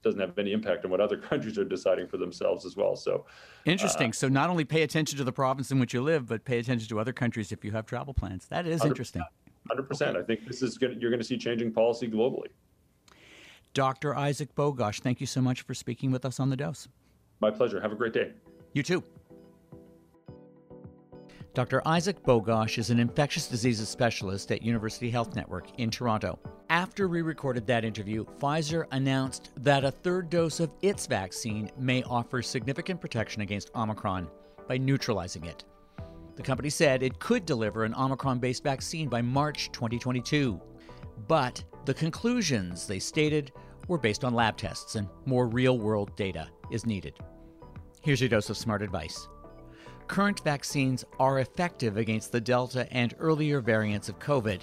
doesn't 0.02 0.20
have 0.20 0.38
any 0.38 0.52
impact 0.52 0.86
on 0.86 0.90
what 0.90 1.02
other 1.02 1.16
countries 1.30 1.58
are 1.58 1.64
deciding 1.64 2.06
for 2.06 2.16
themselves 2.16 2.64
as 2.64 2.76
well. 2.76 2.96
So 2.96 3.26
interesting. 3.66 4.08
Uh, 4.08 4.12
so 4.12 4.28
not 4.28 4.48
only 4.48 4.64
pay 4.64 4.80
attention 4.80 5.18
to 5.18 5.24
the 5.24 5.32
province 5.32 5.70
in 5.70 5.78
which 5.78 5.92
you 5.92 6.00
live, 6.02 6.26
but 6.28 6.46
pay 6.46 6.58
attention 6.60 6.88
to 6.88 6.98
other 6.98 7.12
countries 7.12 7.52
if 7.52 7.62
you 7.62 7.72
have 7.72 7.84
travel 7.84 8.14
plans. 8.14 8.46
That 8.46 8.66
is 8.66 8.80
100, 8.80 8.88
interesting. 8.88 9.22
Hundred 9.70 9.86
percent. 9.88 10.16
I 10.16 10.22
think 10.22 10.48
this 10.48 10.62
is 10.62 10.76
going 10.78 10.94
to, 10.94 11.00
You're 11.00 11.10
going 11.10 11.20
to 11.20 11.24
see 11.24 11.38
changing 11.38 11.72
policy 11.72 12.08
globally. 12.08 12.48
Dr. 13.72 14.16
Isaac 14.16 14.52
Bogoch, 14.56 15.00
thank 15.00 15.20
you 15.20 15.28
so 15.28 15.40
much 15.40 15.62
for 15.62 15.74
speaking 15.74 16.10
with 16.10 16.24
us 16.24 16.40
on 16.40 16.50
the 16.50 16.56
dose. 16.56 16.88
My 17.38 17.52
pleasure. 17.52 17.80
Have 17.80 17.92
a 17.92 17.94
great 17.94 18.12
day. 18.12 18.32
You 18.72 18.82
too. 18.82 19.04
Dr. 21.54 21.86
Isaac 21.86 22.20
Bogoch 22.24 22.78
is 22.78 22.90
an 22.90 22.98
infectious 22.98 23.46
diseases 23.46 23.88
specialist 23.88 24.50
at 24.50 24.60
University 24.60 25.08
Health 25.08 25.36
Network 25.36 25.78
in 25.78 25.88
Toronto. 25.88 26.36
After 26.68 27.06
we 27.06 27.22
recorded 27.22 27.64
that 27.68 27.84
interview, 27.84 28.24
Pfizer 28.40 28.86
announced 28.90 29.50
that 29.58 29.84
a 29.84 29.92
third 29.92 30.30
dose 30.30 30.58
of 30.58 30.72
its 30.82 31.06
vaccine 31.06 31.70
may 31.78 32.02
offer 32.02 32.42
significant 32.42 33.00
protection 33.00 33.42
against 33.42 33.70
Omicron 33.76 34.28
by 34.66 34.78
neutralizing 34.78 35.44
it. 35.44 35.62
The 36.40 36.46
company 36.46 36.70
said 36.70 37.02
it 37.02 37.18
could 37.18 37.44
deliver 37.44 37.84
an 37.84 37.94
Omicron 37.94 38.38
based 38.38 38.64
vaccine 38.64 39.10
by 39.10 39.20
March 39.20 39.70
2022. 39.72 40.58
But 41.28 41.62
the 41.84 41.92
conclusions 41.92 42.86
they 42.86 42.98
stated 42.98 43.52
were 43.88 43.98
based 43.98 44.24
on 44.24 44.32
lab 44.32 44.56
tests 44.56 44.94
and 44.94 45.06
more 45.26 45.46
real 45.46 45.78
world 45.78 46.16
data 46.16 46.48
is 46.70 46.86
needed. 46.86 47.18
Here's 48.00 48.22
your 48.22 48.30
dose 48.30 48.48
of 48.48 48.56
smart 48.56 48.80
advice. 48.80 49.28
Current 50.06 50.40
vaccines 50.40 51.04
are 51.18 51.40
effective 51.40 51.98
against 51.98 52.32
the 52.32 52.40
Delta 52.40 52.90
and 52.90 53.14
earlier 53.18 53.60
variants 53.60 54.08
of 54.08 54.18
COVID, 54.18 54.62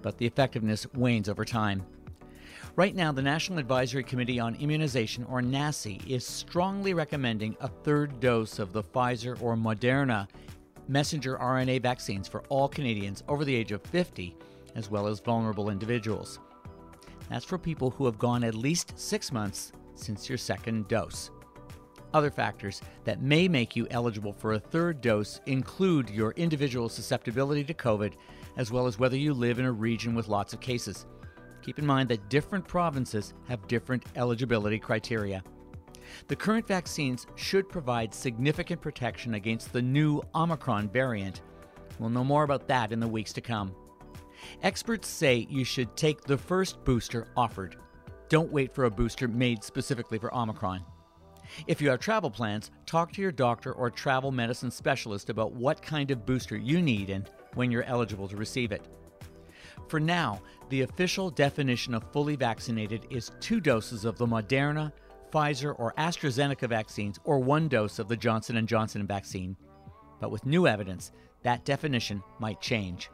but 0.00 0.18
the 0.18 0.26
effectiveness 0.26 0.86
wanes 0.94 1.28
over 1.28 1.44
time. 1.44 1.84
Right 2.76 2.94
now, 2.94 3.10
the 3.10 3.22
National 3.22 3.58
Advisory 3.58 4.04
Committee 4.04 4.38
on 4.38 4.54
Immunization, 4.54 5.24
or 5.24 5.42
NACI, 5.42 6.06
is 6.06 6.24
strongly 6.24 6.94
recommending 6.94 7.56
a 7.60 7.66
third 7.66 8.20
dose 8.20 8.60
of 8.60 8.72
the 8.72 8.84
Pfizer 8.84 9.36
or 9.42 9.56
Moderna 9.56 10.28
messenger 10.88 11.36
RNA 11.38 11.82
vaccines 11.82 12.26
for 12.26 12.42
all 12.48 12.68
Canadians 12.68 13.22
over 13.28 13.44
the 13.44 13.54
age 13.54 13.72
of 13.72 13.82
50, 13.82 14.36
as 14.74 14.90
well 14.90 15.06
as 15.06 15.20
vulnerable 15.20 15.70
individuals. 15.70 16.40
That's 17.28 17.44
for 17.44 17.58
people 17.58 17.90
who 17.90 18.06
have 18.06 18.18
gone 18.18 18.42
at 18.42 18.54
least 18.54 18.98
six 18.98 19.30
months 19.30 19.72
since 19.94 20.28
your 20.28 20.38
second 20.38 20.88
dose. 20.88 21.30
Other 22.14 22.30
factors 22.30 22.80
that 23.04 23.20
may 23.20 23.48
make 23.48 23.76
you 23.76 23.86
eligible 23.90 24.32
for 24.32 24.54
a 24.54 24.58
third 24.58 25.02
dose 25.02 25.40
include 25.44 26.08
your 26.08 26.32
individual 26.32 26.88
susceptibility 26.88 27.64
to 27.64 27.74
COVID, 27.74 28.14
as 28.56 28.72
well 28.72 28.86
as 28.86 28.98
whether 28.98 29.16
you 29.16 29.34
live 29.34 29.58
in 29.58 29.66
a 29.66 29.72
region 29.72 30.14
with 30.14 30.28
lots 30.28 30.54
of 30.54 30.60
cases. 30.60 31.04
Keep 31.60 31.78
in 31.78 31.86
mind 31.86 32.08
that 32.08 32.30
different 32.30 32.66
provinces 32.66 33.34
have 33.46 33.66
different 33.68 34.04
eligibility 34.16 34.78
criteria. 34.78 35.42
The 36.26 36.36
current 36.36 36.66
vaccines 36.66 37.26
should 37.36 37.68
provide 37.68 38.14
significant 38.14 38.80
protection 38.80 39.34
against 39.34 39.72
the 39.72 39.82
new 39.82 40.22
Omicron 40.34 40.88
variant. 40.90 41.42
We'll 41.98 42.10
know 42.10 42.24
more 42.24 42.44
about 42.44 42.68
that 42.68 42.92
in 42.92 43.00
the 43.00 43.08
weeks 43.08 43.32
to 43.34 43.40
come. 43.40 43.74
Experts 44.62 45.08
say 45.08 45.46
you 45.50 45.64
should 45.64 45.96
take 45.96 46.22
the 46.22 46.38
first 46.38 46.84
booster 46.84 47.28
offered. 47.36 47.76
Don't 48.28 48.52
wait 48.52 48.74
for 48.74 48.84
a 48.84 48.90
booster 48.90 49.26
made 49.26 49.64
specifically 49.64 50.18
for 50.18 50.34
Omicron. 50.34 50.84
If 51.66 51.80
you 51.80 51.88
have 51.90 52.00
travel 52.00 52.30
plans, 52.30 52.70
talk 52.86 53.12
to 53.12 53.22
your 53.22 53.32
doctor 53.32 53.72
or 53.72 53.90
travel 53.90 54.30
medicine 54.30 54.70
specialist 54.70 55.30
about 55.30 55.54
what 55.54 55.82
kind 55.82 56.10
of 56.10 56.26
booster 56.26 56.56
you 56.56 56.82
need 56.82 57.10
and 57.10 57.30
when 57.54 57.70
you're 57.70 57.84
eligible 57.84 58.28
to 58.28 58.36
receive 58.36 58.70
it. 58.70 58.86
For 59.88 59.98
now, 59.98 60.42
the 60.68 60.82
official 60.82 61.30
definition 61.30 61.94
of 61.94 62.12
fully 62.12 62.36
vaccinated 62.36 63.06
is 63.10 63.32
two 63.40 63.60
doses 63.60 64.04
of 64.04 64.18
the 64.18 64.26
Moderna, 64.26 64.92
Pfizer, 65.30 65.74
or 65.78 65.94
AstraZeneca 65.98 66.68
vaccines 66.68 67.18
or 67.24 67.38
one 67.38 67.68
dose 67.68 67.98
of 67.98 68.08
the 68.08 68.16
Johnson 68.16 68.66
& 68.66 68.68
Johnson 68.68 69.06
vaccine. 69.06 69.56
But 70.20 70.30
with 70.30 70.46
new 70.46 70.66
evidence, 70.66 71.12
that 71.42 71.64
definition 71.64 72.22
might 72.38 72.60
change. 72.60 73.10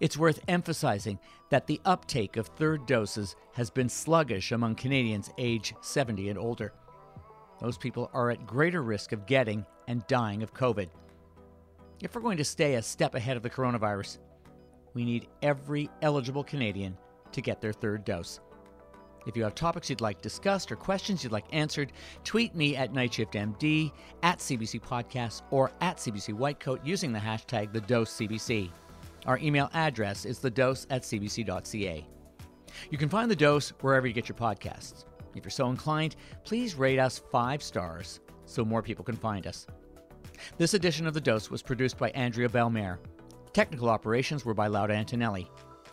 It's 0.00 0.16
worth 0.16 0.40
emphasizing 0.48 1.18
that 1.50 1.66
the 1.66 1.80
uptake 1.84 2.36
of 2.36 2.48
third 2.48 2.86
doses 2.86 3.36
has 3.52 3.70
been 3.70 3.88
sluggish 3.88 4.52
among 4.52 4.74
Canadians 4.74 5.30
age 5.38 5.74
70 5.80 6.28
and 6.28 6.38
older. 6.38 6.72
Those 7.60 7.78
people 7.78 8.10
are 8.12 8.30
at 8.30 8.46
greater 8.46 8.82
risk 8.82 9.12
of 9.12 9.26
getting 9.26 9.64
and 9.88 10.06
dying 10.06 10.42
of 10.42 10.54
COVID. 10.54 10.88
If 12.02 12.14
we're 12.14 12.20
going 12.20 12.36
to 12.36 12.44
stay 12.44 12.74
a 12.74 12.82
step 12.82 13.14
ahead 13.14 13.36
of 13.36 13.42
the 13.42 13.50
coronavirus, 13.50 14.18
we 14.92 15.04
need 15.04 15.28
every 15.42 15.88
eligible 16.02 16.44
Canadian 16.44 16.96
to 17.32 17.40
get 17.40 17.60
their 17.60 17.72
third 17.72 18.04
dose. 18.04 18.40
If 19.26 19.36
you 19.36 19.42
have 19.42 19.54
topics 19.54 19.90
you'd 19.90 20.00
like 20.00 20.22
discussed 20.22 20.70
or 20.70 20.76
questions 20.76 21.22
you'd 21.22 21.32
like 21.32 21.46
answered, 21.52 21.92
tweet 22.24 22.54
me 22.54 22.76
at 22.76 22.92
NightShiftMD, 22.92 23.92
at 24.22 24.38
CBC 24.38 24.80
Podcast, 24.80 25.42
or 25.50 25.72
at 25.80 25.96
CBC 25.96 26.32
Whitecoat 26.32 26.80
using 26.84 27.12
the 27.12 27.18
hashtag 27.18 27.72
TheDoseCBC. 27.72 28.70
Our 29.26 29.38
email 29.38 29.68
address 29.74 30.24
is 30.24 30.38
thedose 30.38 30.86
at 30.90 31.02
cbc.ca. 31.02 32.06
You 32.90 32.98
can 32.98 33.08
find 33.08 33.30
The 33.30 33.36
Dose 33.36 33.70
wherever 33.80 34.06
you 34.06 34.12
get 34.12 34.28
your 34.28 34.36
podcasts. 34.36 35.04
If 35.34 35.44
you're 35.44 35.50
so 35.50 35.68
inclined, 35.68 36.16
please 36.44 36.76
rate 36.76 36.98
us 36.98 37.20
five 37.32 37.62
stars 37.62 38.20
so 38.44 38.64
more 38.64 38.82
people 38.82 39.04
can 39.04 39.16
find 39.16 39.46
us. 39.46 39.66
This 40.58 40.74
edition 40.74 41.06
of 41.06 41.14
The 41.14 41.20
Dose 41.20 41.50
was 41.50 41.62
produced 41.62 41.98
by 41.98 42.10
Andrea 42.10 42.48
Bellemare. 42.48 42.98
Technical 43.52 43.88
operations 43.88 44.44
were 44.44 44.54
by 44.54 44.68
Lauda 44.68 44.94
Antonelli. 44.94 45.50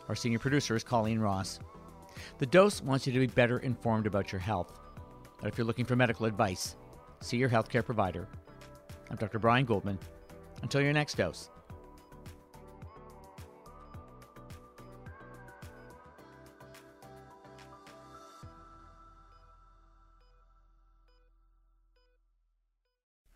Our 0.09 0.15
senior 0.15 0.39
producer 0.39 0.75
is 0.75 0.83
Colleen 0.83 1.19
Ross. 1.19 1.59
The 2.37 2.45
Dose 2.45 2.81
wants 2.81 3.07
you 3.07 3.13
to 3.13 3.19
be 3.19 3.27
better 3.27 3.59
informed 3.59 4.07
about 4.07 4.31
your 4.31 4.39
health. 4.39 4.79
But 5.39 5.47
if 5.47 5.57
you're 5.57 5.67
looking 5.67 5.85
for 5.85 5.95
medical 5.95 6.25
advice, 6.25 6.75
see 7.21 7.37
your 7.37 7.49
healthcare 7.49 7.83
provider. 7.83 8.27
I'm 9.09 9.17
Dr. 9.17 9.39
Brian 9.39 9.65
Goldman. 9.65 9.99
Until 10.61 10.81
your 10.81 10.93
next 10.93 11.17
dose. 11.17 11.49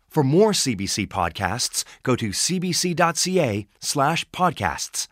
For 0.08 0.24
more 0.24 0.52
CBC 0.52 1.06
podcasts, 1.08 1.84
go 2.02 2.16
to 2.16 2.30
cbc.ca 2.30 3.66
slash 3.78 4.24
podcasts. 4.30 5.08